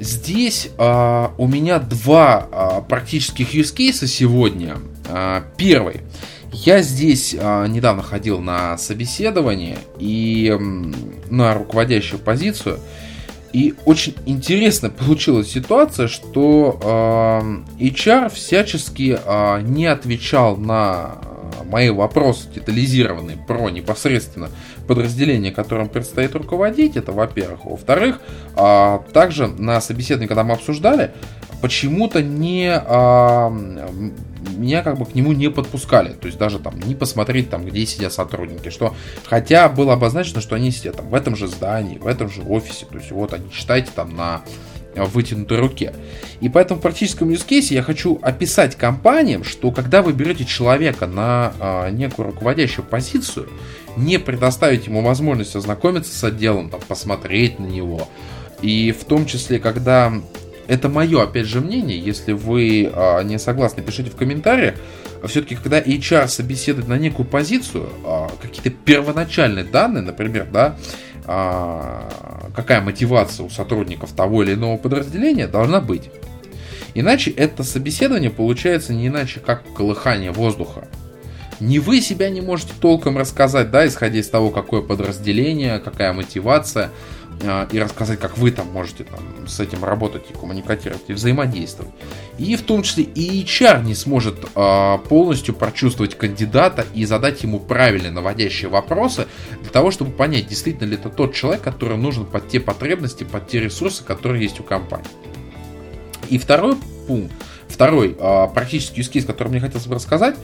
Здесь 0.00 0.70
а, 0.76 1.32
у 1.38 1.46
меня 1.46 1.78
два 1.78 2.48
а, 2.50 2.80
практических 2.80 3.54
use 3.54 3.74
cases 3.74 4.08
сегодня. 4.08 4.76
А, 5.08 5.44
первый. 5.56 6.00
Я 6.52 6.82
здесь 6.82 7.34
а, 7.38 7.66
недавно 7.66 8.02
ходил 8.02 8.40
на 8.40 8.76
собеседование 8.76 9.78
и 9.98 10.52
на 11.30 11.54
руководящую 11.54 12.20
позицию. 12.20 12.80
И 13.52 13.74
очень 13.84 14.16
интересно 14.26 14.90
получилась 14.90 15.52
ситуация, 15.52 16.08
что 16.08 17.64
э, 17.78 17.84
HR 17.84 18.28
всячески 18.34 19.16
э, 19.16 19.60
не 19.62 19.86
отвечал 19.86 20.56
на 20.56 21.18
мои 21.64 21.90
вопросы 21.90 22.48
детализированные 22.54 23.36
про 23.36 23.70
непосредственно 23.70 24.50
подразделение, 24.86 25.52
которым 25.52 25.88
предстоит 25.88 26.34
руководить, 26.34 26.96
это 26.96 27.12
во-первых. 27.12 27.64
Во-вторых, 27.64 28.20
а, 28.56 29.04
также 29.12 29.46
на 29.46 29.80
собеседовании, 29.80 30.28
когда 30.28 30.44
мы 30.44 30.54
обсуждали, 30.54 31.12
почему-то 31.60 32.22
не 32.22 32.70
а, 32.74 33.50
меня 34.56 34.82
как 34.82 34.98
бы 34.98 35.06
к 35.06 35.14
нему 35.14 35.32
не 35.32 35.50
подпускали. 35.50 36.12
То 36.12 36.26
есть 36.26 36.38
даже 36.38 36.58
там 36.58 36.78
не 36.80 36.94
посмотреть 36.94 37.50
там, 37.50 37.64
где 37.64 37.86
сидят 37.86 38.12
сотрудники. 38.12 38.68
Что, 38.68 38.94
хотя 39.26 39.68
было 39.68 39.94
обозначено, 39.94 40.40
что 40.40 40.54
они 40.54 40.70
сидят 40.70 40.96
там 40.96 41.08
в 41.08 41.14
этом 41.14 41.36
же 41.36 41.48
здании, 41.48 41.98
в 41.98 42.06
этом 42.06 42.30
же 42.30 42.42
офисе. 42.42 42.86
То 42.86 42.98
есть 42.98 43.10
вот 43.10 43.32
они, 43.32 43.50
читайте 43.50 43.90
там 43.94 44.14
на 44.16 44.42
вытянутой 44.96 45.58
руке. 45.58 45.92
И 46.40 46.48
поэтому 46.48 46.78
в 46.78 46.82
практическом 46.82 47.30
use 47.30 47.44
я 47.70 47.82
хочу 47.82 48.18
описать 48.22 48.76
компаниям, 48.76 49.44
что 49.44 49.70
когда 49.70 50.02
вы 50.02 50.12
берете 50.12 50.44
человека 50.44 51.06
на 51.06 51.52
а, 51.58 51.90
некую 51.90 52.26
руководящую 52.26 52.84
позицию, 52.84 53.48
не 53.96 54.18
предоставить 54.18 54.86
ему 54.86 55.02
возможность 55.02 55.56
ознакомиться 55.56 56.16
с 56.16 56.24
отделом, 56.24 56.70
там, 56.70 56.80
посмотреть 56.86 57.58
на 57.58 57.66
него. 57.66 58.08
И 58.62 58.92
в 58.92 59.04
том 59.04 59.26
числе, 59.26 59.58
когда 59.58 60.12
это 60.66 60.88
мое, 60.88 61.22
опять 61.22 61.46
же, 61.46 61.60
мнение. 61.60 61.98
Если 61.98 62.32
вы 62.32 62.90
а, 62.92 63.22
не 63.22 63.38
согласны, 63.38 63.82
пишите 63.82 64.10
в 64.10 64.16
комментариях. 64.16 64.74
Все-таки, 65.26 65.54
когда 65.54 65.80
HR 65.80 66.28
собеседует 66.28 66.88
на 66.88 66.98
некую 66.98 67.26
позицию, 67.26 67.88
а, 68.04 68.30
какие-то 68.40 68.70
первоначальные 68.70 69.64
данные, 69.64 70.02
например, 70.02 70.48
да, 70.52 70.76
а, 71.26 72.50
какая 72.54 72.80
мотивация 72.80 73.46
у 73.46 73.50
сотрудников 73.50 74.12
того 74.12 74.42
или 74.42 74.54
иного 74.54 74.76
подразделения 74.76 75.46
должна 75.46 75.80
быть. 75.80 76.10
Иначе 76.94 77.30
это 77.30 77.64
собеседование 77.64 78.30
получается 78.30 78.92
не 78.92 79.08
иначе, 79.08 79.40
как 79.40 79.62
колыхание 79.74 80.30
воздуха. 80.30 80.86
Не 81.60 81.78
вы 81.78 82.00
себя 82.00 82.30
не 82.30 82.40
можете 82.40 82.72
толком 82.80 83.16
рассказать, 83.16 83.70
да, 83.70 83.86
исходя 83.86 84.18
из 84.18 84.28
того, 84.28 84.50
какое 84.50 84.82
подразделение, 84.82 85.78
какая 85.78 86.12
мотивация. 86.12 86.90
А, 87.42 87.68
и 87.70 87.78
рассказать, 87.78 88.18
как 88.20 88.38
вы 88.38 88.50
там 88.50 88.70
можете 88.72 89.04
там, 89.04 89.46
с 89.46 89.60
этим 89.60 89.84
работать 89.84 90.24
и 90.30 90.32
коммуникировать 90.32 91.02
и 91.08 91.12
взаимодействовать. 91.12 91.92
И 92.38 92.56
в 92.56 92.62
том 92.62 92.82
числе 92.82 93.04
и 93.04 93.44
HR 93.44 93.84
не 93.84 93.94
сможет 93.94 94.36
э, 94.54 94.98
полностью 95.08 95.54
прочувствовать 95.54 96.16
кандидата 96.16 96.86
и 96.94 97.04
задать 97.04 97.42
ему 97.42 97.60
правильные 97.60 98.12
наводящие 98.12 98.68
вопросы 98.68 99.26
для 99.60 99.70
того, 99.70 99.90
чтобы 99.90 100.12
понять, 100.12 100.46
действительно 100.46 100.88
ли 100.88 100.94
это 100.96 101.10
тот 101.10 101.34
человек, 101.34 101.62
который 101.62 101.96
нужен 101.96 102.24
под 102.24 102.48
те 102.48 102.60
потребности, 102.60 103.24
под 103.24 103.48
те 103.48 103.60
ресурсы, 103.60 104.04
которые 104.04 104.42
есть 104.42 104.60
у 104.60 104.62
компании. 104.62 105.06
И 106.30 106.38
второй 106.38 106.76
пункт, 107.06 107.34
второй 107.68 108.16
э, 108.18 108.48
практический 108.54 109.00
use 109.00 109.26
который 109.26 109.48
мне 109.48 109.60
хотелось 109.60 109.86
бы 109.86 109.96
рассказать, 109.96 110.36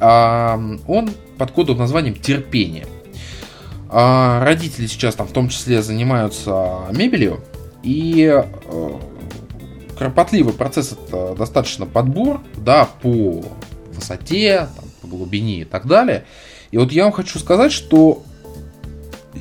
э, 0.00 0.76
он 0.86 1.10
под 1.38 1.50
кодовым 1.50 1.80
названием 1.80 2.14
терпение. 2.14 2.86
А 3.92 4.44
родители 4.44 4.86
сейчас 4.86 5.16
там 5.16 5.26
в 5.26 5.32
том 5.32 5.48
числе 5.48 5.82
занимаются 5.82 6.86
мебелью, 6.92 7.40
и 7.82 8.32
э, 8.32 8.92
кропотливый 9.98 10.52
процесс 10.52 10.92
это 10.92 11.34
достаточно 11.34 11.86
подбор, 11.86 12.40
да, 12.56 12.88
по 13.02 13.44
высоте, 13.92 14.68
там, 14.76 14.84
по 15.02 15.08
глубине 15.08 15.62
и 15.62 15.64
так 15.64 15.86
далее. 15.86 16.24
И 16.70 16.78
вот 16.78 16.92
я 16.92 17.04
вам 17.04 17.12
хочу 17.12 17.40
сказать, 17.40 17.72
что 17.72 18.22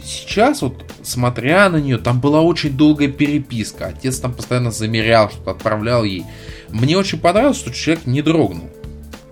сейчас 0.03 0.62
вот, 0.62 0.83
смотря 1.03 1.69
на 1.69 1.77
нее, 1.77 1.97
там 1.97 2.19
была 2.19 2.41
очень 2.41 2.75
долгая 2.75 3.07
переписка. 3.07 3.88
Отец 3.88 4.19
там 4.19 4.33
постоянно 4.33 4.71
замерял, 4.71 5.29
что-то 5.29 5.51
отправлял 5.51 6.03
ей. 6.03 6.25
Мне 6.69 6.97
очень 6.97 7.19
понравилось, 7.19 7.57
что 7.57 7.71
человек 7.71 8.05
не 8.05 8.21
дрогнул. 8.21 8.69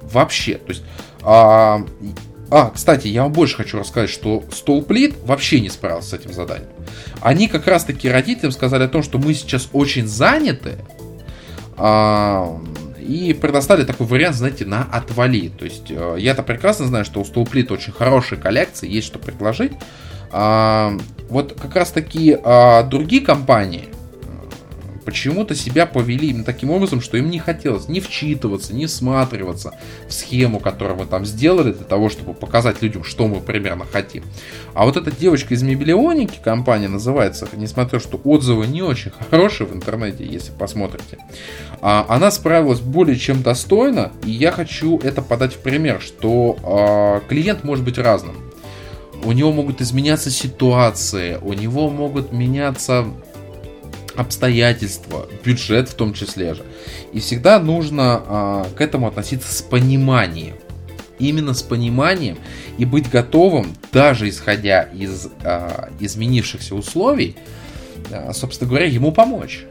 Вообще. 0.01 0.55
То 0.55 0.69
есть, 0.69 0.83
а, 1.23 1.83
а, 2.49 2.69
кстати, 2.69 3.07
я 3.07 3.23
вам 3.23 3.33
больше 3.33 3.57
хочу 3.57 3.79
рассказать, 3.79 4.09
что 4.09 4.43
Столплит 4.51 5.15
вообще 5.23 5.59
не 5.59 5.69
справился 5.69 6.11
с 6.11 6.13
этим 6.13 6.33
заданием. 6.33 6.69
Они 7.21 7.47
как 7.47 7.67
раз 7.67 7.83
таки 7.83 8.09
родителям 8.09 8.51
сказали 8.51 8.83
о 8.83 8.87
том, 8.87 9.03
что 9.03 9.17
мы 9.17 9.33
сейчас 9.33 9.69
очень 9.73 10.07
заняты, 10.07 10.75
а, 11.77 12.59
и 12.99 13.33
предоставили 13.33 13.85
такой 13.85 14.07
вариант, 14.07 14.35
знаете, 14.35 14.65
на 14.65 14.83
отвали. 14.83 15.49
То 15.49 15.65
есть 15.65 15.89
э, 15.89 16.17
я-то 16.19 16.43
прекрасно 16.43 16.87
знаю, 16.87 17.05
что 17.05 17.21
у 17.21 17.25
Столплит 17.25 17.71
очень 17.71 17.93
хорошие 17.93 18.39
коллекции, 18.39 18.89
есть 18.89 19.07
что 19.07 19.17
предложить. 19.17 19.71
А, 20.31 20.97
вот 21.29 21.57
как 21.59 21.75
раз 21.75 21.91
таки 21.91 22.37
а, 22.43 22.83
другие 22.83 23.21
компании, 23.21 23.87
почему-то 25.07 25.55
себя 25.55 25.85
повели 25.85 26.31
именно 26.31 26.43
таким 26.43 26.69
образом, 26.69 26.99
что 26.99 27.15
им 27.15 27.29
не 27.29 27.39
хотелось 27.39 27.87
не 27.87 28.01
вчитываться, 28.01 28.75
не 28.75 28.87
всматриваться 28.87 29.73
в 30.05 30.11
схему, 30.11 30.59
которую 30.59 30.97
мы 30.97 31.05
там 31.05 31.25
сделали, 31.25 31.71
для 31.71 31.85
того, 31.85 32.09
чтобы 32.09 32.33
показать 32.33 32.81
людям, 32.81 33.05
что 33.05 33.29
мы 33.29 33.39
примерно 33.39 33.85
хотим. 33.85 34.25
А 34.73 34.83
вот 34.83 34.97
эта 34.97 35.09
девочка 35.09 35.53
из 35.53 35.63
мебелионики, 35.63 36.41
компания 36.43 36.89
называется, 36.89 37.47
несмотря 37.53 38.01
что 38.01 38.19
отзывы 38.21 38.67
не 38.67 38.81
очень 38.81 39.11
хорошие 39.31 39.65
в 39.65 39.73
интернете, 39.73 40.25
если 40.25 40.51
посмотрите, 40.51 41.19
а, 41.79 42.05
она 42.09 42.29
справилась 42.29 42.81
более 42.81 43.15
чем 43.15 43.41
достойно, 43.43 44.11
и 44.25 44.31
я 44.31 44.51
хочу 44.51 44.99
это 44.99 45.21
подать 45.21 45.53
в 45.53 45.59
пример, 45.59 46.01
что 46.01 46.57
а, 46.63 47.21
клиент 47.29 47.63
может 47.63 47.85
быть 47.85 47.97
разным. 47.97 48.35
У 49.23 49.31
него 49.31 49.53
могут 49.53 49.79
изменяться 49.79 50.29
ситуации, 50.29 51.37
у 51.41 51.53
него 51.53 51.89
могут 51.89 52.33
меняться 52.33 53.05
обстоятельства, 54.17 55.27
бюджет 55.45 55.89
в 55.89 55.93
том 55.93 56.13
числе 56.13 56.55
же. 56.55 56.63
И 57.13 57.19
всегда 57.19 57.59
нужно 57.59 58.23
а, 58.25 58.67
к 58.75 58.81
этому 58.81 59.07
относиться 59.07 59.53
с 59.53 59.61
пониманием. 59.61 60.55
Именно 61.19 61.53
с 61.53 61.63
пониманием 61.63 62.37
и 62.77 62.85
быть 62.85 63.09
готовым, 63.09 63.75
даже 63.91 64.27
исходя 64.27 64.83
из 64.83 65.27
а, 65.43 65.89
изменившихся 65.99 66.75
условий, 66.75 67.35
а, 68.11 68.33
собственно 68.33 68.69
говоря, 68.69 68.85
ему 68.85 69.11
помочь. 69.11 69.65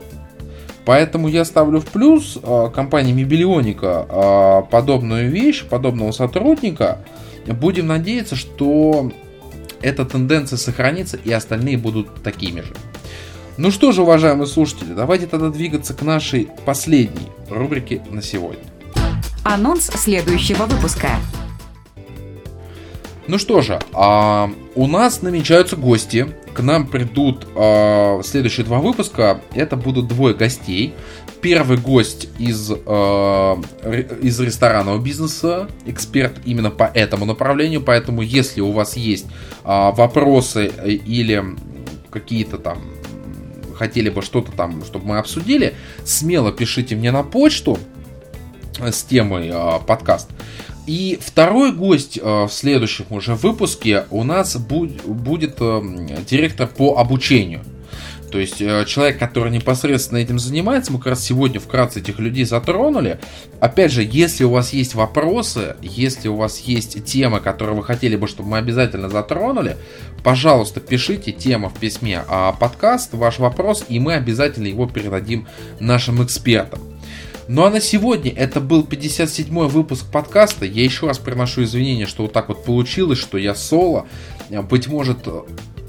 Поэтому 0.87 1.27
я 1.27 1.45
ставлю 1.45 1.81
в 1.81 1.87
плюс 1.87 2.39
а, 2.41 2.71
компании 2.71 3.13
Мебелионика 3.13 4.07
а, 4.09 4.63
подобную 4.63 5.29
вещь, 5.29 5.65
подобного 5.65 6.13
сотрудника. 6.13 7.01
Будем 7.47 7.89
надеяться, 7.89 8.37
что 8.37 9.11
эта 9.83 10.05
тенденция 10.05 10.57
сохранится 10.57 11.17
и 11.17 11.33
остальные 11.33 11.79
будут 11.79 12.23
такими 12.23 12.61
же. 12.61 12.73
Ну 13.59 13.71
что 13.71 13.91
же, 13.93 14.03
уважаемые 14.03 14.47
слушатели, 14.47 14.93
давайте 14.93 15.27
тогда 15.27 15.49
двигаться 15.49 15.95
к 15.95 16.03
нашей 16.03 16.49
последней 16.67 17.29
рубрике 17.49 18.03
на 18.11 18.21
сегодня. 18.21 18.63
Анонс 19.45 19.87
следующего 19.87 20.65
выпуска. 20.65 21.09
Ну 23.29 23.39
что 23.39 23.63
же, 23.63 23.81
а, 23.95 24.51
у 24.75 24.87
нас 24.87 25.23
намечаются 25.23 25.75
гости. 25.77 26.27
К 26.53 26.61
нам 26.61 26.87
придут 26.87 27.47
а, 27.57 28.21
следующие 28.23 28.67
два 28.67 28.79
выпуска. 28.79 29.41
Это 29.55 29.77
будут 29.77 30.07
двое 30.07 30.35
гостей. 30.35 30.95
Первый 31.41 31.79
гость 31.79 32.29
из, 32.39 32.71
а, 32.87 33.59
из 34.21 34.39
ресторанного 34.39 34.99
бизнеса, 34.99 35.69
эксперт 35.87 36.41
именно 36.45 36.71
по 36.71 36.85
этому 36.85 37.25
направлению. 37.25 37.81
Поэтому, 37.81 38.21
если 38.21 38.61
у 38.61 38.71
вас 38.71 38.97
есть 38.97 39.27
а, 39.65 39.93
вопросы 39.93 40.67
или 40.85 41.43
какие-то 42.11 42.59
там 42.59 42.79
хотели 43.77 44.11
бы 44.11 44.23
что-то 44.23 44.53
там, 44.53 44.85
чтобы 44.85 45.07
мы 45.07 45.19
обсудили, 45.19 45.75
смело 46.05 46.53
пишите 46.53 46.97
мне 46.97 47.13
на 47.13 47.23
почту 47.23 47.79
с 48.79 49.03
темой 49.05 49.51
э, 49.53 49.81
подкаст. 49.87 50.29
И 50.87 51.19
второй 51.21 51.73
гость 51.73 52.19
э, 52.19 52.23
в 52.23 52.51
следующем 52.51 53.07
уже 53.11 53.35
выпуске 53.35 54.05
у 54.11 54.23
нас 54.23 54.57
будь, 54.57 55.03
будет 55.03 55.57
э, 55.61 55.83
директор 56.29 56.67
по 56.69 56.99
обучению. 56.99 57.63
То 58.37 58.41
есть 58.41 58.61
э, 58.61 58.85
человек, 58.87 59.19
который 59.19 59.51
непосредственно 59.51 60.19
этим 60.19 60.39
занимается, 60.39 60.93
мы 60.93 60.99
как 60.99 61.07
раз 61.07 61.25
сегодня 61.25 61.59
вкратце 61.59 62.01
этих 62.01 62.19
людей 62.19 62.45
затронули. 62.45 63.19
Опять 63.61 63.93
же, 63.93 64.07
если 64.07 64.45
у 64.45 64.51
вас 64.51 64.75
есть 64.75 64.95
вопросы, 64.95 65.77
если 65.81 66.29
у 66.29 66.37
вас 66.37 66.59
есть 66.59 67.03
темы, 67.07 67.41
которые 67.41 67.75
вы 67.75 67.83
хотели 67.83 68.15
бы, 68.15 68.29
чтобы 68.29 68.51
мы 68.51 68.59
обязательно 68.59 69.09
затронули, 69.09 69.79
пожалуйста, 70.23 70.81
пишите 70.81 71.33
тему 71.33 71.71
в 71.71 71.81
письме, 71.81 72.25
а 72.29 72.53
подкаст, 72.53 73.15
ваш 73.15 73.39
вопрос, 73.39 73.87
и 73.89 73.99
мы 74.01 74.13
обязательно 74.13 74.67
его 74.67 74.87
передадим 74.87 75.49
нашим 75.81 76.23
экспертам. 76.23 76.81
Ну 77.49 77.65
а 77.65 77.71
на 77.71 77.81
сегодня 77.81 78.33
это 78.33 78.61
был 78.61 78.83
57-й 78.83 79.69
выпуск 79.71 80.05
подкаста. 80.13 80.67
Я 80.67 80.85
еще 80.85 81.07
раз 81.07 81.19
приношу 81.19 81.63
извинения, 81.63 82.05
что 82.05 82.25
вот 82.25 82.35
так 82.35 82.49
вот 82.49 82.67
получилось, 82.67 83.19
что 83.19 83.39
я 83.39 83.55
соло. 83.55 84.07
Быть 84.51 84.89
может, 84.89 85.27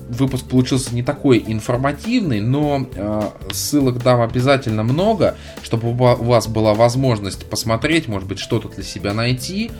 выпуск 0.10 0.46
получился 0.46 0.94
не 0.94 1.04
такой 1.04 1.44
информативный, 1.46 2.42
но 2.42 2.88
э, 2.94 3.22
ссылок 3.52 4.02
дам 4.02 4.22
обязательно 4.22 4.84
много, 4.84 5.36
чтобы 5.64 5.90
у 5.90 5.94
вас 5.94 6.48
была 6.48 6.74
возможность 6.74 7.46
посмотреть, 7.46 8.08
может 8.08 8.28
быть, 8.28 8.40
что-то 8.40 8.70
для 8.70 8.84
себя 8.84 9.14
найти. 9.14 9.72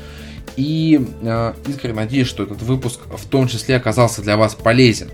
И 0.56 1.06
э, 1.22 1.54
искренне 1.68 1.96
надеюсь, 1.96 2.28
что 2.28 2.44
этот 2.44 2.62
выпуск 2.62 3.02
в 3.10 3.26
том 3.28 3.48
числе 3.48 3.76
оказался 3.76 4.22
для 4.22 4.38
вас 4.38 4.56
полезен. 4.56 5.10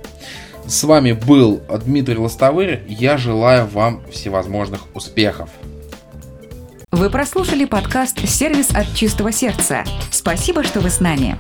С 0.66 0.84
вами 0.84 1.12
был 1.12 1.62
Дмитрий 1.86 2.18
Лостовырь. 2.18 2.84
Я 2.88 3.18
желаю 3.18 3.68
вам 3.68 4.02
всевозможных 4.12 4.82
успехов. 4.94 5.50
Вы 6.92 7.10
прослушали 7.10 7.66
подкаст 7.66 8.20
«Сервис 8.28 8.70
от 8.70 8.94
чистого 8.94 9.32
сердца». 9.32 9.84
Спасибо, 10.12 10.64
что 10.64 10.80
вы 10.80 10.90
с 10.90 11.00
нами. 11.00 11.38